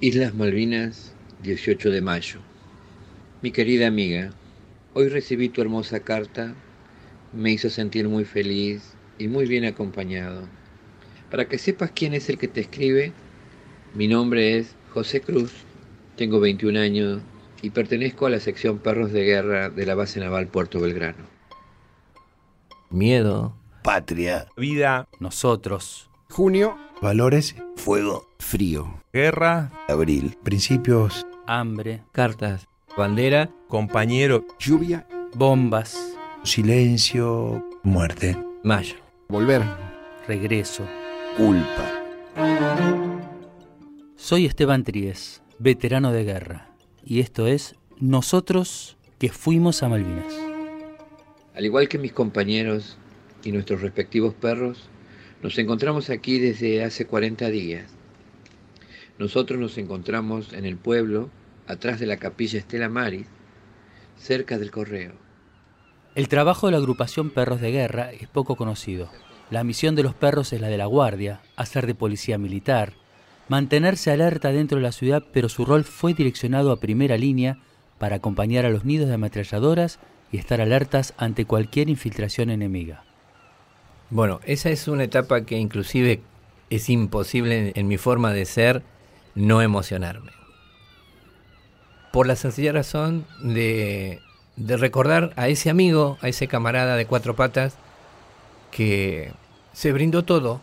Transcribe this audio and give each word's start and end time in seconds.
Islas 0.00 0.32
Malvinas, 0.32 1.12
18 1.42 1.90
de 1.90 2.00
mayo. 2.00 2.38
Mi 3.42 3.50
querida 3.50 3.88
amiga, 3.88 4.30
hoy 4.94 5.08
recibí 5.08 5.48
tu 5.48 5.60
hermosa 5.60 5.98
carta, 5.98 6.54
me 7.32 7.50
hizo 7.50 7.68
sentir 7.68 8.08
muy 8.08 8.24
feliz 8.24 8.94
y 9.18 9.26
muy 9.26 9.46
bien 9.46 9.64
acompañado. 9.64 10.42
Para 11.32 11.48
que 11.48 11.58
sepas 11.58 11.90
quién 11.90 12.14
es 12.14 12.28
el 12.28 12.38
que 12.38 12.46
te 12.46 12.60
escribe, 12.60 13.12
mi 13.92 14.06
nombre 14.06 14.56
es 14.56 14.76
José 14.90 15.20
Cruz, 15.20 15.52
tengo 16.14 16.38
21 16.38 16.78
años 16.78 17.20
y 17.60 17.70
pertenezco 17.70 18.26
a 18.26 18.30
la 18.30 18.38
sección 18.38 18.78
Perros 18.78 19.10
de 19.10 19.24
Guerra 19.24 19.68
de 19.68 19.84
la 19.84 19.96
base 19.96 20.20
naval 20.20 20.46
Puerto 20.46 20.78
Belgrano. 20.78 21.24
Miedo, 22.88 23.56
patria, 23.82 24.46
vida, 24.56 25.08
nosotros, 25.18 26.08
junio, 26.30 26.78
valores, 27.00 27.54
fuego, 27.76 28.26
frío, 28.38 29.00
guerra, 29.12 29.70
abril, 29.88 30.36
principios, 30.42 31.26
hambre, 31.46 32.02
cartas, 32.12 32.68
bandera, 32.96 33.50
compañero, 33.68 34.44
lluvia, 34.58 35.06
bombas, 35.34 35.96
silencio, 36.42 37.64
muerte, 37.84 38.36
mayo, 38.64 38.96
volver, 39.28 39.62
regreso, 40.26 40.84
culpa. 41.36 41.84
Soy 44.16 44.46
Esteban 44.46 44.82
Tríez, 44.82 45.42
veterano 45.58 46.12
de 46.12 46.24
guerra, 46.24 46.70
y 47.04 47.20
esto 47.20 47.46
es 47.46 47.76
Nosotros 48.00 48.96
que 49.18 49.30
fuimos 49.30 49.82
a 49.82 49.88
Malvinas. 49.88 50.34
Al 51.54 51.64
igual 51.64 51.88
que 51.88 51.98
mis 51.98 52.12
compañeros 52.12 52.98
y 53.44 53.52
nuestros 53.52 53.82
respectivos 53.82 54.34
perros, 54.34 54.88
nos 55.42 55.58
encontramos 55.58 56.10
aquí 56.10 56.38
desde 56.38 56.82
hace 56.84 57.06
40 57.06 57.48
días. 57.50 57.90
Nosotros 59.18 59.58
nos 59.58 59.78
encontramos 59.78 60.52
en 60.52 60.64
el 60.64 60.76
pueblo, 60.76 61.30
atrás 61.66 62.00
de 62.00 62.06
la 62.06 62.16
capilla 62.16 62.58
Estela 62.58 62.88
Maris, 62.88 63.26
cerca 64.16 64.58
del 64.58 64.70
correo. 64.70 65.12
El 66.14 66.28
trabajo 66.28 66.66
de 66.66 66.72
la 66.72 66.78
agrupación 66.78 67.30
Perros 67.30 67.60
de 67.60 67.70
Guerra 67.70 68.12
es 68.12 68.28
poco 68.28 68.56
conocido. 68.56 69.10
La 69.50 69.64
misión 69.64 69.94
de 69.94 70.02
los 70.02 70.14
perros 70.14 70.52
es 70.52 70.60
la 70.60 70.68
de 70.68 70.78
la 70.78 70.86
guardia, 70.86 71.40
hacer 71.56 71.86
de 71.86 71.94
policía 71.94 72.38
militar, 72.38 72.94
mantenerse 73.48 74.10
alerta 74.10 74.50
dentro 74.50 74.76
de 74.76 74.82
la 74.82 74.92
ciudad, 74.92 75.24
pero 75.32 75.48
su 75.48 75.64
rol 75.64 75.84
fue 75.84 76.14
direccionado 76.14 76.70
a 76.70 76.80
primera 76.80 77.16
línea 77.16 77.58
para 77.98 78.16
acompañar 78.16 78.66
a 78.66 78.70
los 78.70 78.84
nidos 78.84 79.08
de 79.08 79.14
ametralladoras 79.14 80.00
y 80.30 80.38
estar 80.38 80.60
alertas 80.60 81.14
ante 81.16 81.46
cualquier 81.46 81.88
infiltración 81.88 82.50
enemiga. 82.50 83.07
Bueno, 84.10 84.40
esa 84.44 84.70
es 84.70 84.88
una 84.88 85.04
etapa 85.04 85.42
que 85.42 85.58
inclusive 85.58 86.22
es 86.70 86.88
imposible 86.88 87.72
en, 87.74 87.88
mi 87.88 87.98
forma 87.98 88.32
de 88.32 88.46
ser 88.46 88.82
no 89.34 89.60
emocionarme. 89.60 90.32
Por 92.12 92.26
la 92.26 92.36
sencilla 92.36 92.72
razón 92.72 93.26
de, 93.42 94.20
de 94.56 94.76
recordar 94.78 95.32
a 95.36 95.48
ese 95.48 95.68
amigo, 95.68 96.16
a 96.22 96.28
ese 96.28 96.48
camarada 96.48 96.96
de 96.96 97.04
cuatro 97.06 97.36
patas, 97.36 97.76
que 98.70 99.32
se 99.74 99.92
brindó 99.92 100.24
todo, 100.24 100.62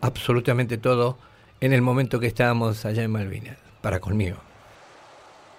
absolutamente 0.00 0.76
todo, 0.76 1.18
en 1.60 1.72
el 1.72 1.82
momento 1.82 2.18
que 2.18 2.26
estábamos 2.26 2.84
allá 2.84 3.04
en 3.04 3.12
Malvinas, 3.12 3.58
para 3.80 4.00
conmigo. 4.00 4.38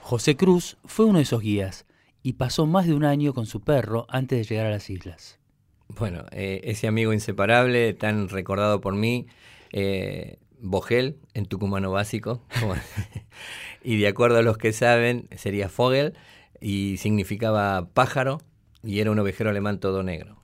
José 0.01 0.35
Cruz 0.35 0.75
fue 0.83 1.05
uno 1.05 1.19
de 1.19 1.23
esos 1.23 1.41
guías 1.41 1.85
y 2.21 2.33
pasó 2.33 2.65
más 2.65 2.85
de 2.85 2.93
un 2.93 3.05
año 3.05 3.33
con 3.33 3.45
su 3.45 3.61
perro 3.61 4.05
antes 4.09 4.39
de 4.39 4.43
llegar 4.43 4.67
a 4.67 4.71
las 4.71 4.89
islas. 4.89 5.39
Bueno, 5.87 6.25
eh, 6.31 6.61
ese 6.63 6.87
amigo 6.87 7.13
inseparable, 7.13 7.93
tan 7.93 8.29
recordado 8.29 8.81
por 8.81 8.95
mí, 8.95 9.27
eh, 9.71 10.37
Bogel, 10.59 11.17
en 11.33 11.45
tucumano 11.45 11.91
básico, 11.91 12.41
y 13.83 13.97
de 13.97 14.07
acuerdo 14.07 14.37
a 14.37 14.41
los 14.41 14.57
que 14.57 14.73
saben, 14.73 15.27
sería 15.35 15.69
Fogel, 15.69 16.13
y 16.61 16.97
significaba 16.97 17.89
pájaro, 17.93 18.39
y 18.83 18.99
era 18.99 19.11
un 19.11 19.19
ovejero 19.19 19.49
alemán 19.49 19.79
todo 19.79 20.03
negro. 20.03 20.37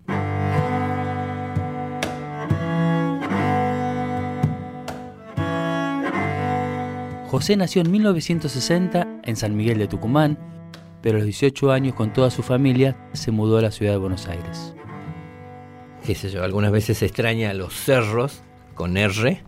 José 7.30 7.56
nació 7.56 7.84
en 7.84 7.92
1960 7.92 9.22
en 9.24 9.36
San 9.36 9.56
Miguel 9.56 9.78
de 9.78 9.88
Tucumán, 9.88 10.38
pero 11.04 11.18
a 11.18 11.20
los 11.20 11.26
18 11.26 11.72
años 11.72 11.94
con 11.94 12.12
toda 12.12 12.32
su 12.32 12.42
familia 12.42 12.98
se 13.14 13.30
mudó 13.30 13.60
a 13.60 13.62
la 13.62 13.72
ciudad 13.72 13.92
de 13.92 14.00
Buenos 14.00 14.28
Aires. 14.28 14.74
Qué 16.10 16.16
sé 16.16 16.32
yo, 16.32 16.44
algunas 16.44 16.72
veces 16.72 17.04
extraña 17.04 17.54
los 17.54 17.72
cerros 17.72 18.42
con 18.74 18.98
R 18.98 19.44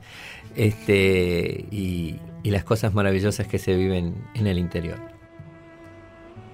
este, 0.56 1.66
y, 1.72 2.20
las 2.44 2.64
cosas 2.64 2.94
maravillosas 2.94 3.48
que 3.48 3.58
se 3.58 3.76
viven 3.76 4.14
en 4.36 4.46
el 4.46 4.60
interior. 4.60 5.00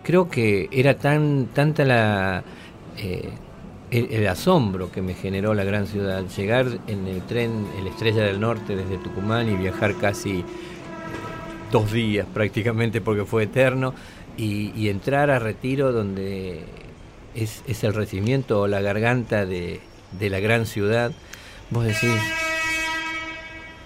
Creo 0.03 0.29
que 0.29 0.69
era 0.71 0.93
tan 0.93 1.47
tanta 1.47 1.83
la 1.83 2.41
eh, 2.97 3.31
el, 3.91 4.25
asombro 4.27 4.93
que 4.93 5.01
me 5.01 5.13
generó 5.13 5.53
la 5.53 5.65
gran 5.65 5.87
ciudad, 5.87 6.23
llegar 6.37 6.67
en 6.87 7.05
el 7.05 7.21
tren, 7.23 7.67
el 7.77 7.87
Estrella 7.87 8.23
del 8.23 8.39
Norte 8.39 8.77
desde 8.77 8.99
Tucumán 8.99 9.51
y 9.51 9.57
viajar 9.57 9.93
casi 9.95 10.45
dos 11.69 11.91
días 11.91 12.25
prácticamente 12.33 13.01
porque 13.01 13.25
fue 13.25 13.43
eterno, 13.43 13.93
y, 14.37 14.87
entrar 14.87 15.29
a 15.31 15.39
Retiro 15.39 15.91
donde 15.91 16.63
es, 17.35 17.83
el 17.83 17.93
recibimiento 17.93 18.61
o 18.61 18.67
la 18.67 18.79
garganta 18.79 19.45
de, 19.45 19.81
la 20.19 20.39
gran 20.39 20.65
ciudad, 20.65 21.11
vos 21.69 21.85
decís, 21.85 22.19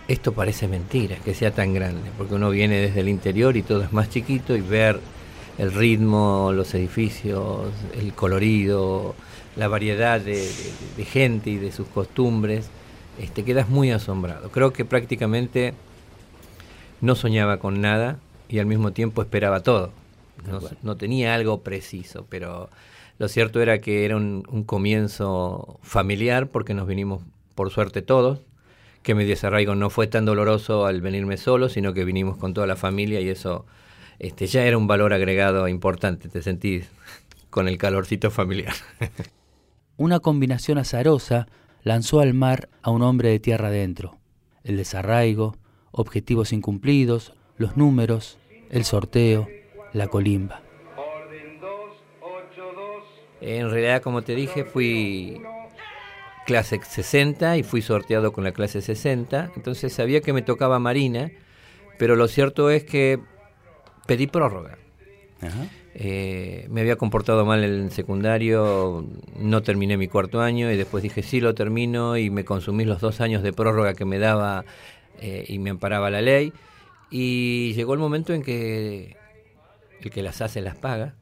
esto 0.08 0.34
parece 0.34 0.68
mentira, 0.68 1.18
que 1.18 1.34
sea 1.34 1.52
tan 1.52 1.74
grande, 1.74 2.10
porque 2.18 2.36
uno 2.36 2.50
viene 2.50 2.76
desde 2.76 3.02
el 3.02 3.10
interior 3.10 3.56
y 3.58 3.64
todo 3.64 3.84
es 3.84 3.94
más 3.94 4.10
chiquito 4.10 4.56
y 4.56 4.62
ver 4.62 5.00
el 5.58 5.72
ritmo, 5.72 6.52
los 6.54 6.74
edificios, 6.74 7.72
el 7.94 8.14
colorido, 8.14 9.16
la 9.56 9.68
variedad 9.68 10.20
de, 10.20 10.48
gente 11.06 11.50
y 11.50 11.58
de 11.58 11.72
sus 11.72 11.88
costumbres, 11.88 12.70
este, 13.20 13.44
quedas 13.44 13.70
muy 13.70 13.92
asombrado. 13.92 14.50
Creo 14.50 14.74
que 14.74 14.86
prácticamente 14.86 15.74
no 17.02 17.16
soñaba 17.16 17.58
con 17.58 17.82
nada 17.82 18.18
y 18.48 18.60
al 18.60 18.66
mismo 18.66 18.92
tiempo 18.92 19.22
esperaba 19.22 19.62
todo. 19.62 19.92
No, 20.82 20.98
tenía 20.98 21.36
algo 21.36 21.62
preciso, 21.62 22.26
pero 22.30 22.70
lo 23.22 23.28
cierto 23.28 23.62
era 23.62 23.82
que 23.82 24.04
era 24.04 24.18
un, 24.18 24.64
comienzo 24.66 25.80
familiar 25.84 26.50
porque 26.50 26.74
nos 26.74 26.88
vinimos 26.88 27.22
por 27.54 27.70
suerte 27.70 28.02
todos, 28.02 28.40
que 29.04 29.14
mi 29.14 29.26
desarraigo 29.26 29.76
no 29.76 29.92
fue 29.92 30.08
tan 30.08 30.26
doloroso 30.26 30.88
al 30.88 31.02
venirme 31.02 31.38
solo, 31.38 31.70
sino 31.70 31.94
que 31.94 32.04
vinimos 32.04 32.36
con 32.38 32.56
toda 32.56 32.66
la 32.66 32.76
familia 32.76 33.22
y 33.22 33.30
eso 33.30 33.68
este, 34.18 34.48
ya 34.48 34.66
era 34.66 34.76
un 34.76 34.88
valor 34.88 35.14
agregado 35.14 35.68
importante, 35.68 36.30
te 36.30 36.42
sentís 36.42 36.90
con 37.52 37.68
el 37.68 37.78
calorcito 37.78 38.32
familiar. 38.32 38.74
Una 39.98 40.20
combinación 40.20 40.80
azarosa 40.80 41.48
lanzó 41.84 42.22
al 42.22 42.34
mar 42.34 42.70
a 42.82 42.90
un 42.90 43.04
hombre 43.04 43.30
de 43.30 43.40
tierra 43.40 43.68
adentro. 43.68 44.18
El 44.64 44.78
desarraigo, 44.78 45.56
objetivos 45.92 46.54
incumplidos, 46.54 47.34
los 47.56 47.78
números, 47.78 48.40
el 48.72 48.84
sorteo, 48.84 49.48
la 49.94 50.08
colimba. 50.08 50.64
En 53.42 53.70
realidad, 53.70 54.02
como 54.02 54.22
te 54.22 54.36
dije, 54.36 54.64
fui 54.64 55.42
clase 56.46 56.80
60 56.84 57.58
y 57.58 57.64
fui 57.64 57.82
sorteado 57.82 58.32
con 58.34 58.44
la 58.44 58.52
clase 58.52 58.82
60, 58.82 59.52
entonces 59.56 59.94
sabía 59.94 60.22
que 60.22 60.34
me 60.34 60.42
tocaba 60.42 60.80
Marina, 60.80 61.32
pero 61.98 62.16
lo 62.16 62.28
cierto 62.28 62.70
es 62.70 62.84
que 62.84 63.20
pedí 64.06 64.28
prórroga. 64.28 64.78
Eh, 65.94 66.68
me 66.70 66.82
había 66.82 66.96
comportado 66.96 67.46
mal 67.46 67.64
en 67.64 67.92
secundario, 67.92 69.06
no 69.38 69.64
terminé 69.64 69.98
mi 69.98 70.08
cuarto 70.08 70.42
año 70.42 70.72
y 70.72 70.78
después 70.78 71.04
dije 71.04 71.24
sí 71.24 71.42
lo 71.42 71.54
termino 71.56 72.16
y 72.16 72.30
me 72.30 72.46
consumí 72.46 72.86
los 72.86 73.02
dos 73.02 73.22
años 73.22 73.44
de 73.44 73.52
prórroga 73.52 73.94
que 73.94 74.06
me 74.06 74.20
daba 74.20 74.64
eh, 75.20 75.46
y 75.48 75.60
me 75.60 75.72
amparaba 75.72 76.10
la 76.10 76.22
ley. 76.22 76.54
Y 77.10 77.74
llegó 77.74 77.94
el 77.94 78.00
momento 78.00 78.34
en 78.34 78.42
que 78.42 79.18
el 80.02 80.10
que 80.12 80.24
las 80.24 80.42
hace 80.42 80.62
las 80.62 80.76
paga. 80.76 81.16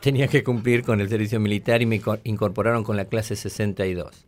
Tenía 0.00 0.28
que 0.28 0.42
cumplir 0.42 0.82
con 0.82 1.00
el 1.00 1.08
servicio 1.08 1.38
militar 1.40 1.82
y 1.82 1.86
me 1.86 2.00
incorporaron 2.24 2.84
con 2.84 2.96
la 2.96 3.04
clase 3.04 3.36
62. 3.36 4.26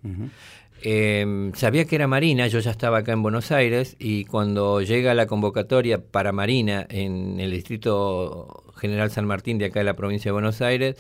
Em, 0.85 1.53
sabía 1.55 1.85
que 1.85 1.95
era 1.95 2.09
Marina, 2.09 2.49
yo 2.49 2.59
ya 2.59 2.73
estaba 2.73 2.99
acá 2.99 3.13
en 3.13 3.23
Buenos 3.23 3.53
Aires 3.53 3.97
y 4.01 4.25
cuando 4.25 4.83
llega 4.83 5.15
la 5.15 5.27
convocatoria 5.27 6.03
para 6.05 6.33
Marina 6.33 6.87
en 6.89 7.39
el 7.39 7.53
Distrito 7.53 8.65
General 8.77 9.11
San 9.11 9.27
Martín 9.27 9.59
de 9.59 9.67
acá 9.67 9.81
de 9.81 9.85
la 9.85 9.95
provincia 9.95 10.31
de 10.31 10.33
Buenos 10.33 10.61
Aires, 10.61 10.97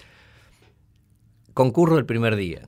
concurro 1.52 1.98
el 1.98 2.06
primer 2.06 2.36
día. 2.36 2.62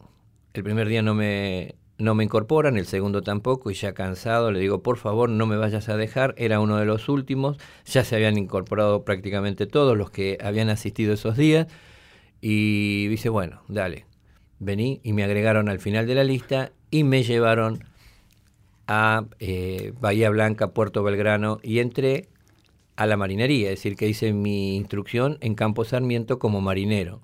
El 0.54 0.64
primer 0.64 0.88
día 0.88 1.02
no 1.02 1.14
me, 1.14 1.76
no 1.98 2.14
me 2.14 2.24
incorporan, 2.24 2.76
el 2.76 2.86
segundo 2.86 3.22
tampoco, 3.22 3.70
y 3.70 3.74
ya 3.74 3.92
cansado 3.94 4.50
le 4.50 4.58
digo, 4.58 4.82
por 4.82 4.96
favor, 4.96 5.28
no 5.28 5.46
me 5.46 5.56
vayas 5.56 5.88
a 5.88 5.96
dejar, 5.96 6.34
era 6.36 6.60
uno 6.60 6.78
de 6.78 6.84
los 6.84 7.08
últimos, 7.08 7.58
ya 7.84 8.04
se 8.04 8.16
habían 8.16 8.36
incorporado 8.36 9.04
prácticamente 9.04 9.66
todos 9.66 9.96
los 9.96 10.10
que 10.10 10.38
habían 10.42 10.68
asistido 10.68 11.14
esos 11.14 11.36
días, 11.36 11.68
y 12.46 13.08
dice, 13.08 13.30
bueno, 13.30 13.62
dale, 13.68 14.04
vení, 14.58 15.00
y 15.02 15.14
me 15.14 15.24
agregaron 15.24 15.70
al 15.70 15.78
final 15.78 16.06
de 16.06 16.14
la 16.14 16.24
lista, 16.24 16.72
y 16.90 17.02
me 17.02 17.22
llevaron 17.22 17.84
a 18.86 19.24
eh, 19.38 19.94
Bahía 19.98 20.28
Blanca, 20.28 20.74
Puerto 20.74 21.02
Belgrano, 21.02 21.58
y 21.62 21.78
entré 21.78 22.28
a 22.96 23.06
la 23.06 23.16
marinería, 23.16 23.70
es 23.70 23.78
decir, 23.78 23.96
que 23.96 24.08
hice 24.08 24.34
mi 24.34 24.76
instrucción 24.76 25.38
en 25.40 25.54
Campo 25.54 25.86
Sarmiento 25.86 26.38
como 26.38 26.60
marinero. 26.60 27.22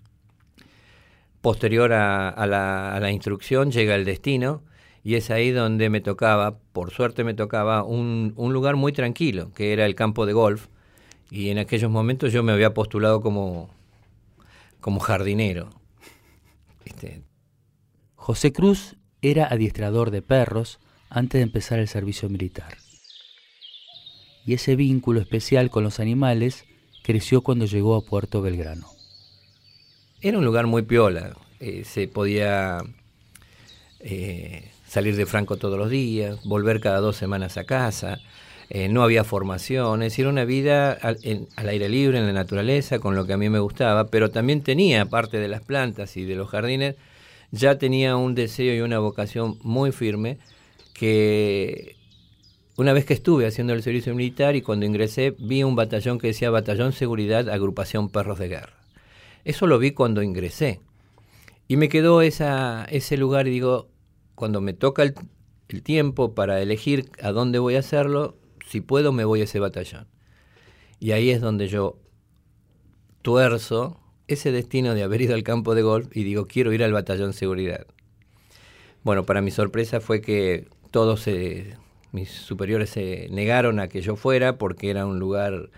Posterior 1.42 1.92
a, 1.92 2.46
la, 2.46 3.10
instrucción 3.12 3.72
llega 3.72 3.96
el 3.96 4.06
destino, 4.06 4.62
y 5.04 5.16
es 5.16 5.30
ahí 5.30 5.50
donde 5.50 5.90
me 5.90 6.00
tocaba, 6.00 6.56
por 6.72 6.92
suerte 6.92 7.24
me 7.24 7.34
tocaba, 7.34 7.84
un, 7.84 8.32
lugar 8.38 8.76
muy 8.76 8.92
tranquilo, 8.92 9.52
que 9.52 9.74
era 9.74 9.84
el 9.84 9.94
campo 9.94 10.24
de 10.24 10.32
golf, 10.32 10.68
y 11.30 11.50
en 11.50 11.58
aquellos 11.58 11.90
momentos 11.90 12.32
yo 12.32 12.42
me 12.42 12.52
había 12.52 12.72
postulado 12.72 13.20
como, 13.20 13.68
como 14.80 15.00
jardinero. 15.00 15.70
Este. 16.84 17.22
José 18.14 18.52
Cruz 18.52 18.96
era 19.22 19.46
adiestrador 19.46 20.10
de 20.10 20.22
perros 20.22 20.78
antes 21.08 21.38
de 21.38 21.42
empezar 21.42 21.78
el 21.78 21.88
servicio 21.88 22.28
militar. 22.28 22.76
Y 24.44 24.54
ese 24.54 24.76
vínculo 24.76 25.20
especial 25.20 25.70
con 25.70 25.84
los 25.84 26.00
animales 26.00 26.64
creció 27.02 27.42
cuando 27.42 27.66
llegó 27.66 27.94
a 27.94 28.04
Puerto 28.04 28.42
Belgrano. 28.42 28.88
Era 30.20 30.38
un 30.38 30.44
lugar 30.44 30.66
muy 30.66 30.82
piola, 30.82 31.36
eh, 31.60 31.84
se 31.84 32.08
podía... 32.08 32.78
Eh, 34.00 34.70
salir 34.90 35.14
de 35.14 35.24
Franco 35.24 35.56
todos 35.56 35.78
los 35.78 35.88
días, 35.88 36.42
volver 36.44 36.80
cada 36.80 36.98
dos 36.98 37.16
semanas 37.16 37.56
a 37.56 37.64
casa, 37.64 38.18
eh, 38.70 38.88
no 38.88 39.02
había 39.02 39.24
formación, 39.24 40.02
es 40.02 40.12
decir, 40.12 40.26
una 40.26 40.44
vida 40.44 40.92
al, 40.92 41.18
aire 41.56 41.88
libre, 41.88 42.18
en 42.18 42.26
la 42.26 42.32
naturaleza, 42.32 43.00
con 43.00 43.16
lo 43.16 43.26
que 43.26 43.34
a 43.34 43.36
mí 43.36 43.48
me 43.50 43.58
gustaba, 43.58 44.06
pero 44.06 44.30
también 44.30 44.62
tenía, 44.62 45.02
aparte 45.02 45.38
de 45.38 45.48
las 45.48 45.60
plantas 45.60 46.16
y 46.16 46.24
de 46.24 46.36
los 46.36 46.48
jardines, 46.48 46.96
ya 47.50 47.78
tenía 47.78 48.16
un 48.16 48.34
deseo 48.34 48.74
y 48.74 48.80
una 48.80 49.00
vocación 49.00 49.58
muy 49.62 49.92
firme 49.92 50.38
que 50.94 51.96
una 52.76 52.92
vez 52.92 53.04
que 53.04 53.14
estuve 53.14 53.46
haciendo 53.46 53.74
el 53.74 53.82
servicio 53.82 54.14
militar 54.14 54.56
y 54.56 54.62
cuando 54.62 54.86
ingresé 54.86 55.34
vi 55.38 55.62
un 55.64 55.76
batallón 55.76 56.18
que 56.18 56.28
decía 56.28 56.50
Batallón 56.50 56.92
Seguridad 56.92 57.50
Agrupación 57.50 58.08
Perros 58.08 58.38
de 58.38 58.48
Guerra. 58.48 58.72
Eso 59.44 59.66
lo 59.66 59.78
vi 59.78 59.90
cuando 59.90 60.22
ingresé. 60.22 60.80
Y 61.68 61.76
me 61.76 61.88
quedó 61.88 62.22
esa, 62.22 62.84
ese 62.84 63.16
lugar 63.16 63.48
y 63.48 63.50
digo, 63.50 63.88
cuando 64.34 64.60
me 64.60 64.72
toca 64.72 65.02
el, 65.02 65.14
tiempo 65.82 66.34
para 66.34 66.60
elegir 66.60 67.10
a 67.22 67.32
dónde 67.32 67.58
voy 67.58 67.76
a 67.76 67.80
hacerlo, 67.80 68.36
si 68.70 68.80
puedo 68.80 69.10
me 69.10 69.24
voy 69.24 69.40
a 69.40 69.44
ese 69.44 69.58
batallón. 69.58 70.06
Y 71.00 71.10
ahí 71.10 71.30
es 71.30 71.40
donde 71.40 71.66
yo 71.66 71.98
tuerzo 73.22 73.98
ese 74.28 74.52
destino 74.52 74.94
de 74.94 75.02
haber 75.02 75.22
ido 75.22 75.34
al 75.34 75.42
campo 75.42 75.74
de 75.74 75.82
golf 75.82 76.16
y 76.16 76.22
digo, 76.22 76.46
quiero 76.46 76.72
ir 76.72 76.84
al 76.84 76.92
batallón 76.92 77.32
seguridad. 77.32 77.84
Bueno, 79.02 79.26
para 79.26 79.40
mi 79.40 79.50
sorpresa 79.50 80.00
fue 80.00 80.20
que 80.20 80.68
todos 80.92 81.28
mis 82.12 82.30
superiores 82.30 82.90
se 82.90 83.26
negaron 83.30 83.80
a 83.80 83.88
que 83.88 84.02
yo 84.02 84.14
fuera 84.14 84.56
porque 84.56 84.90
era 84.90 85.04
un 85.04 85.18
lugar 85.18 85.70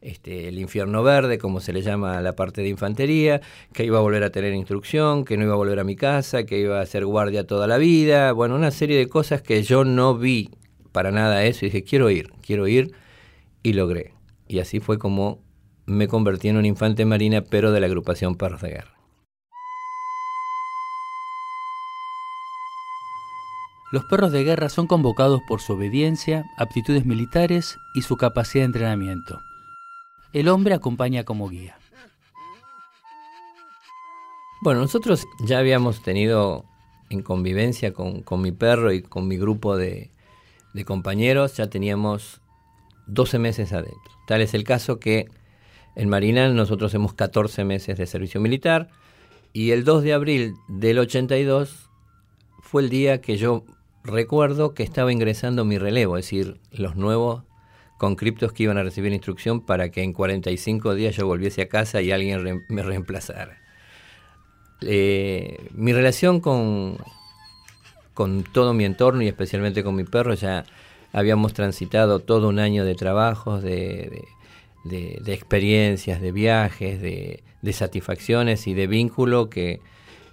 este, 0.00 0.46
el 0.46 0.60
infierno 0.60 1.02
verde, 1.02 1.38
como 1.38 1.58
se 1.58 1.72
le 1.72 1.82
llama 1.82 2.16
a 2.16 2.20
la 2.20 2.34
parte 2.36 2.62
de 2.62 2.68
infantería, 2.68 3.40
que 3.72 3.84
iba 3.84 3.98
a 3.98 4.02
volver 4.02 4.22
a 4.22 4.30
tener 4.30 4.54
instrucción, 4.54 5.24
que 5.24 5.36
no 5.36 5.42
iba 5.42 5.54
a 5.54 5.56
volver 5.56 5.80
a 5.80 5.84
mi 5.84 5.96
casa, 5.96 6.44
que 6.44 6.60
iba 6.60 6.80
a 6.80 6.86
ser 6.86 7.04
guardia 7.06 7.44
toda 7.44 7.66
la 7.66 7.78
vida, 7.78 8.30
bueno, 8.30 8.54
una 8.54 8.70
serie 8.70 8.98
de 8.98 9.08
cosas 9.08 9.42
que 9.42 9.64
yo 9.64 9.84
no 9.84 10.16
vi 10.16 10.50
para 10.96 11.10
nada 11.10 11.44
eso 11.44 11.66
y 11.66 11.68
dije, 11.68 11.84
quiero 11.84 12.08
ir, 12.08 12.32
quiero 12.40 12.66
ir, 12.66 12.92
y 13.62 13.74
logré. 13.74 14.14
Y 14.48 14.60
así 14.60 14.80
fue 14.80 14.98
como 14.98 15.42
me 15.84 16.08
convertí 16.08 16.48
en 16.48 16.56
un 16.56 16.64
infante 16.64 17.04
marina, 17.04 17.42
pero 17.42 17.70
de 17.70 17.80
la 17.80 17.86
agrupación 17.86 18.34
Perros 18.34 18.62
de 18.62 18.70
Guerra. 18.70 18.96
Los 23.92 24.04
perros 24.06 24.32
de 24.32 24.42
guerra 24.42 24.68
son 24.68 24.86
convocados 24.86 25.40
por 25.46 25.60
su 25.60 25.74
obediencia, 25.74 26.44
aptitudes 26.56 27.04
militares 27.04 27.76
y 27.94 28.02
su 28.02 28.16
capacidad 28.16 28.62
de 28.62 28.66
entrenamiento 28.66 29.38
el 30.36 30.48
hombre 30.48 30.74
acompaña 30.74 31.24
como 31.24 31.48
guía. 31.48 31.78
Bueno, 34.60 34.80
nosotros 34.80 35.26
ya 35.46 35.58
habíamos 35.58 36.02
tenido 36.02 36.66
en 37.08 37.22
convivencia 37.22 37.94
con, 37.94 38.22
mi 38.42 38.52
perro 38.52 38.92
y 38.92 39.00
con 39.00 39.28
mi 39.28 39.38
grupo 39.38 39.78
de, 39.78 40.10
compañeros, 40.84 41.56
ya 41.56 41.68
teníamos 41.68 42.40
12 43.06 43.38
meses 43.38 43.72
adentro. 43.72 44.12
Tal 44.26 44.40
es 44.40 44.54
el 44.54 44.64
caso 44.64 44.98
que 44.98 45.28
en 45.94 46.08
Marinal 46.08 46.54
nosotros 46.54 46.92
hemos 46.94 47.14
14 47.14 47.64
meses 47.64 47.96
de 47.96 48.06
servicio 48.06 48.40
militar 48.40 48.88
y 49.52 49.70
el 49.70 49.84
2 49.84 50.02
de 50.02 50.12
abril 50.12 50.54
del 50.68 50.98
82 50.98 51.88
fue 52.60 52.82
el 52.82 52.90
día 52.90 53.20
que 53.20 53.36
yo 53.36 53.64
recuerdo 54.04 54.74
que 54.74 54.82
estaba 54.82 55.12
ingresando 55.12 55.64
mi 55.64 55.78
relevo, 55.78 56.18
es 56.18 56.26
decir, 56.26 56.60
los 56.70 56.96
nuevos 56.96 57.44
con 57.98 58.14
criptos 58.14 58.52
que 58.52 58.64
iban 58.64 58.76
a 58.76 58.82
recibir 58.82 59.12
instrucción 59.12 59.64
para 59.64 59.90
que 59.90 60.02
en 60.02 60.12
45 60.12 60.94
días 60.94 61.16
yo 61.16 61.26
volviese 61.26 61.62
a 61.62 61.68
casa 61.68 62.02
y 62.02 62.12
alguien 62.12 62.62
me 62.68 62.82
reemplazara. 62.82 63.58
Eh, 64.82 65.70
mi 65.72 65.92
relación 65.92 66.40
con, 66.40 66.98
con 68.16 68.44
todo 68.44 68.72
mi 68.72 68.86
entorno 68.86 69.20
y 69.20 69.28
especialmente 69.28 69.84
con 69.84 69.94
mi 69.94 70.04
perro 70.04 70.32
ya 70.32 70.64
habíamos 71.12 71.52
transitado 71.52 72.20
todo 72.20 72.48
un 72.48 72.58
año 72.58 72.86
de 72.86 72.94
trabajos, 72.94 73.62
de, 73.62 74.24
experiencias, 75.26 76.22
de 76.22 76.32
viajes, 76.32 77.02
de, 77.02 77.42
satisfacciones 77.74 78.68
y 78.68 78.72
de 78.72 78.86
vínculo 78.86 79.50
que, 79.50 79.80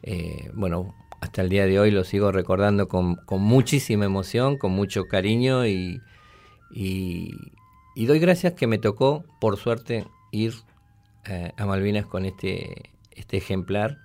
eh, 0.03 0.49
bueno, 0.53 0.95
hasta 1.19 1.41
el 1.41 1.49
día 1.49 1.65
de 1.65 1.77
hoy 1.77 1.91
lo 1.91 2.05
sigo 2.05 2.31
recordando 2.31 2.87
con, 2.87 3.17
con 3.17 3.41
muchísima 3.41 4.05
emoción, 4.05 4.57
con 4.57 4.71
mucho 4.71 5.05
cariño 5.09 5.67
y, 5.67 5.99
y, 6.71 7.35
doy 7.97 8.19
gracias 8.19 8.53
que 8.53 8.65
me 8.65 8.77
tocó, 8.77 9.25
por 9.41 9.57
suerte, 9.57 10.05
ir 10.31 10.53
eh, 11.25 11.51
a 11.57 11.65
Malvinas 11.65 12.05
con 12.05 12.23
este, 12.23 12.91
este 13.11 13.35
ejemplar, 13.35 13.97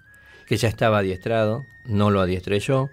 que 0.49 0.57
ya 0.57 0.69
estaba 0.69 0.99
adiestrado, 0.99 1.63
no 1.87 2.11
lo 2.11 2.21
adiestré 2.21 2.59
yo, 2.59 2.89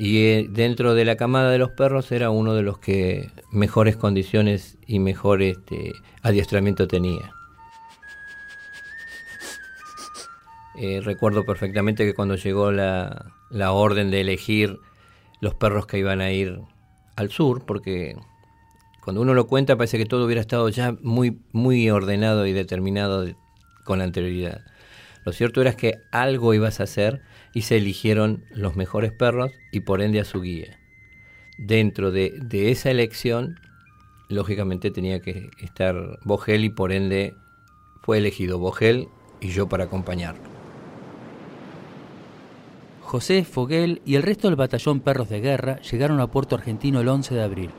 y 0.00 0.16
eh, 0.22 0.46
dentro 0.48 0.94
de 0.94 1.04
la 1.04 1.16
camada 1.16 1.50
de 1.50 1.58
los 1.58 1.72
perros 1.72 2.10
era 2.10 2.30
uno 2.30 2.54
de 2.54 2.62
los 2.62 2.78
que 2.78 3.30
mejores 3.50 3.98
condiciones 3.98 4.78
y 4.86 4.98
mejor 4.98 5.42
este, 5.42 5.92
adiestramiento 6.22 6.88
tenía. 6.88 7.34
Eh, 10.78 11.02
recuerdo 11.02 11.44
perfectamente 11.44 12.06
que 12.06 12.14
cuando 12.14 12.36
llegó 12.36 12.72
la, 12.72 13.26
la 13.50 13.72
orden 13.72 14.10
de 14.10 14.22
elegir 14.22 14.78
los 15.42 15.54
perros 15.54 15.84
que 15.84 15.98
iban 15.98 16.22
a 16.22 16.32
ir 16.32 16.62
al 17.16 17.30
sur, 17.30 17.66
porque 17.66 18.16
cuando 19.04 19.20
uno 19.20 19.34
lo 19.34 19.48
cuenta 19.48 19.76
parece 19.76 19.98
que 19.98 20.06
todo 20.06 20.24
hubiera 20.24 20.40
estado 20.40 20.70
ya 20.70 20.96
muy, 21.02 21.42
muy 21.52 21.90
ordenado 21.90 22.46
y 22.46 22.54
determinado 22.54 23.26
con 23.84 24.00
anterioridad. 24.00 24.62
Lo 25.26 25.32
cierto 25.32 25.60
era 25.60 25.76
que 25.76 25.98
algo 26.10 26.54
ibas 26.54 26.80
a 26.80 26.84
hacer 26.84 27.20
y 27.52 27.62
se 27.62 27.76
eligieron 27.76 28.44
los 28.50 28.76
mejores 28.76 29.12
perros 29.12 29.52
y 29.72 29.80
por 29.80 30.02
ende 30.02 30.20
a 30.20 30.24
su 30.24 30.40
guía. 30.40 30.78
Dentro 31.58 32.10
de, 32.10 32.34
de 32.40 32.70
esa 32.70 32.90
elección, 32.90 33.58
lógicamente 34.28 34.90
tenía 34.90 35.20
que 35.20 35.50
estar 35.60 36.18
Bogel 36.24 36.64
y 36.64 36.70
por 36.70 36.92
ende 36.92 37.34
fue 38.02 38.18
elegido 38.18 38.58
Bogel 38.58 39.08
y 39.40 39.48
yo 39.48 39.68
para 39.68 39.84
acompañarlo. 39.84 40.50
José 43.10 43.42
Foguel 43.42 44.02
y 44.04 44.14
el 44.14 44.22
resto 44.22 44.46
del 44.46 44.54
batallón 44.54 45.00
Perros 45.00 45.28
de 45.28 45.40
Guerra 45.40 45.80
llegaron 45.80 46.20
a 46.20 46.28
Puerto 46.28 46.54
Argentino 46.54 47.00
el 47.00 47.08
11 47.08 47.34
de 47.34 47.42
abril. 47.42 47.70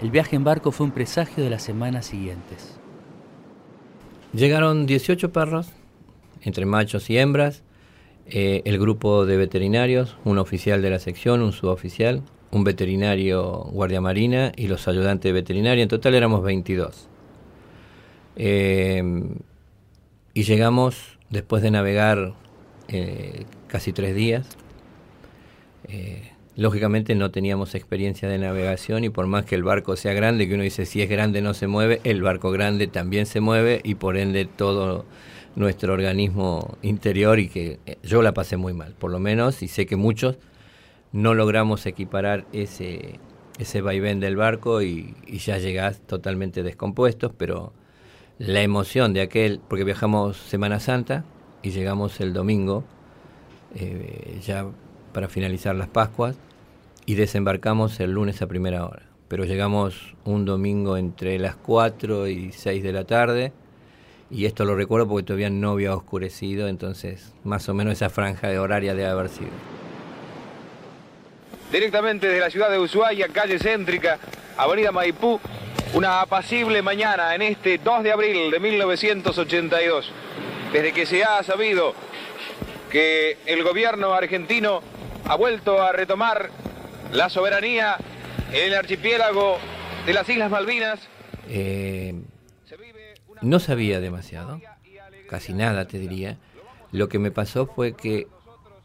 El 0.00 0.10
viaje 0.10 0.36
en 0.36 0.44
barco 0.44 0.72
fue 0.72 0.86
un 0.86 0.92
presagio 0.92 1.44
de 1.44 1.50
las 1.50 1.62
semanas 1.62 2.06
siguientes. 2.06 2.78
Llegaron 4.32 4.86
18 4.86 5.32
perros, 5.32 5.68
entre 6.40 6.64
machos 6.64 7.10
y 7.10 7.18
hembras, 7.18 7.62
eh, 8.28 8.62
el 8.64 8.78
grupo 8.78 9.26
de 9.26 9.36
veterinarios, 9.36 10.16
un 10.24 10.38
oficial 10.38 10.82
de 10.82 10.90
la 10.90 10.98
sección, 10.98 11.42
un 11.42 11.52
suboficial, 11.52 12.22
un 12.50 12.64
veterinario 12.64 13.64
guardia 13.70 14.00
marina 14.00 14.52
y 14.56 14.68
los 14.68 14.88
ayudantes 14.88 15.32
veterinarios. 15.32 15.82
En 15.82 15.88
total 15.88 16.14
éramos 16.14 16.42
22. 16.42 17.08
Eh, 18.36 19.02
y 20.34 20.42
llegamos, 20.42 21.18
después 21.30 21.62
de 21.62 21.70
navegar 21.70 22.34
eh, 22.88 23.44
casi 23.68 23.92
tres 23.92 24.14
días, 24.14 24.56
Lógicamente 26.56 27.14
no 27.14 27.30
teníamos 27.30 27.74
experiencia 27.74 28.30
de 28.30 28.38
navegación 28.38 29.04
y 29.04 29.10
por 29.10 29.26
más 29.26 29.44
que 29.44 29.54
el 29.54 29.62
barco 29.62 29.94
sea 29.94 30.14
grande, 30.14 30.48
que 30.48 30.54
uno 30.54 30.62
dice 30.62 30.86
si 30.86 31.02
es 31.02 31.10
grande 31.10 31.42
no 31.42 31.52
se 31.52 31.66
mueve, 31.66 32.00
el 32.02 32.22
barco 32.22 32.50
grande 32.50 32.86
también 32.86 33.26
se 33.26 33.40
mueve 33.40 33.82
y 33.84 33.96
por 33.96 34.16
ende 34.16 34.46
todo 34.46 35.04
nuestro 35.56 35.94
organismo 35.94 36.76
interior 36.82 37.40
y 37.40 37.48
que 37.48 37.80
eh, 37.86 37.96
yo 38.02 38.22
la 38.22 38.32
pasé 38.32 38.56
muy 38.56 38.74
mal, 38.74 38.94
por 38.96 39.10
lo 39.10 39.18
menos, 39.18 39.62
y 39.62 39.68
sé 39.68 39.86
que 39.86 39.96
muchos 39.96 40.38
no 41.12 41.34
logramos 41.34 41.86
equiparar 41.86 42.46
ese, 42.52 43.18
ese 43.58 43.80
vaivén 43.80 44.20
del 44.20 44.36
barco 44.36 44.82
y, 44.82 45.14
ya 45.26 45.58
llegás 45.58 46.00
totalmente 46.00 46.62
descompuestos, 46.62 47.32
pero 47.36 47.72
la 48.38 48.60
emoción 48.60 49.14
de 49.14 49.22
aquel, 49.22 49.60
porque 49.66 49.84
viajamos 49.84 50.36
Semana 50.36 50.78
Santa 50.78 51.24
y 51.62 51.70
llegamos 51.70 52.20
el 52.20 52.34
domingo, 52.34 52.84
eh, 53.74 54.38
ya 54.44 54.66
para 55.12 55.28
finalizar 55.28 55.74
las 55.74 55.88
Pascuas, 55.88 56.36
y 57.06 57.14
desembarcamos 57.14 57.98
el 58.00 58.12
lunes 58.12 58.42
a 58.42 58.46
primera 58.46 58.84
hora. 58.84 59.04
pero 59.28 59.44
llegamos 59.44 60.14
un 60.24 60.44
domingo 60.44 60.96
entre 60.96 61.38
las 61.40 61.56
4 61.56 62.28
y 62.28 62.52
6 62.52 62.82
de 62.82 62.92
la 62.92 63.04
tarde 63.04 63.52
y 64.30 64.46
esto 64.46 64.64
lo 64.64 64.74
recuerdo 64.74 65.08
porque 65.08 65.24
todavía 65.24 65.50
no 65.50 65.72
había 65.72 65.94
oscurecido, 65.94 66.68
entonces 66.68 67.32
más 67.44 67.68
o 67.68 67.74
menos 67.74 67.92
esa 67.92 68.10
franja 68.10 68.48
de 68.48 68.58
horaria 68.58 68.94
debe 68.94 69.08
haber 69.08 69.28
sido. 69.28 69.50
Directamente 71.70 72.28
desde 72.28 72.40
la 72.40 72.50
ciudad 72.50 72.70
de 72.70 72.78
Ushuaia, 72.78 73.28
calle 73.28 73.58
céntrica, 73.58 74.18
avenida 74.56 74.92
Maipú, 74.92 75.40
una 75.94 76.20
apacible 76.20 76.82
mañana 76.82 77.34
en 77.34 77.42
este 77.42 77.78
2 77.78 78.02
de 78.02 78.12
abril 78.12 78.50
de 78.50 78.60
1982, 78.60 80.12
desde 80.72 80.92
que 80.92 81.06
se 81.06 81.24
ha 81.24 81.42
sabido 81.42 81.94
que 82.90 83.38
el 83.46 83.62
gobierno 83.62 84.14
argentino 84.14 84.80
ha 85.24 85.36
vuelto 85.36 85.82
a 85.82 85.92
retomar 85.92 86.50
la 87.12 87.28
soberanía 87.28 87.96
en 88.52 88.66
el 88.66 88.74
archipiélago 88.74 89.58
de 90.06 90.12
las 90.12 90.28
Islas 90.28 90.50
Malvinas. 90.50 91.00
Eh, 91.48 92.14
no 93.42 93.58
sabía 93.58 94.00
demasiado, 94.00 94.60
casi 95.28 95.52
nada 95.52 95.86
te 95.86 95.98
diría. 95.98 96.38
Lo 96.92 97.08
que 97.08 97.18
me 97.18 97.30
pasó 97.30 97.66
fue 97.66 97.94
que 97.94 98.28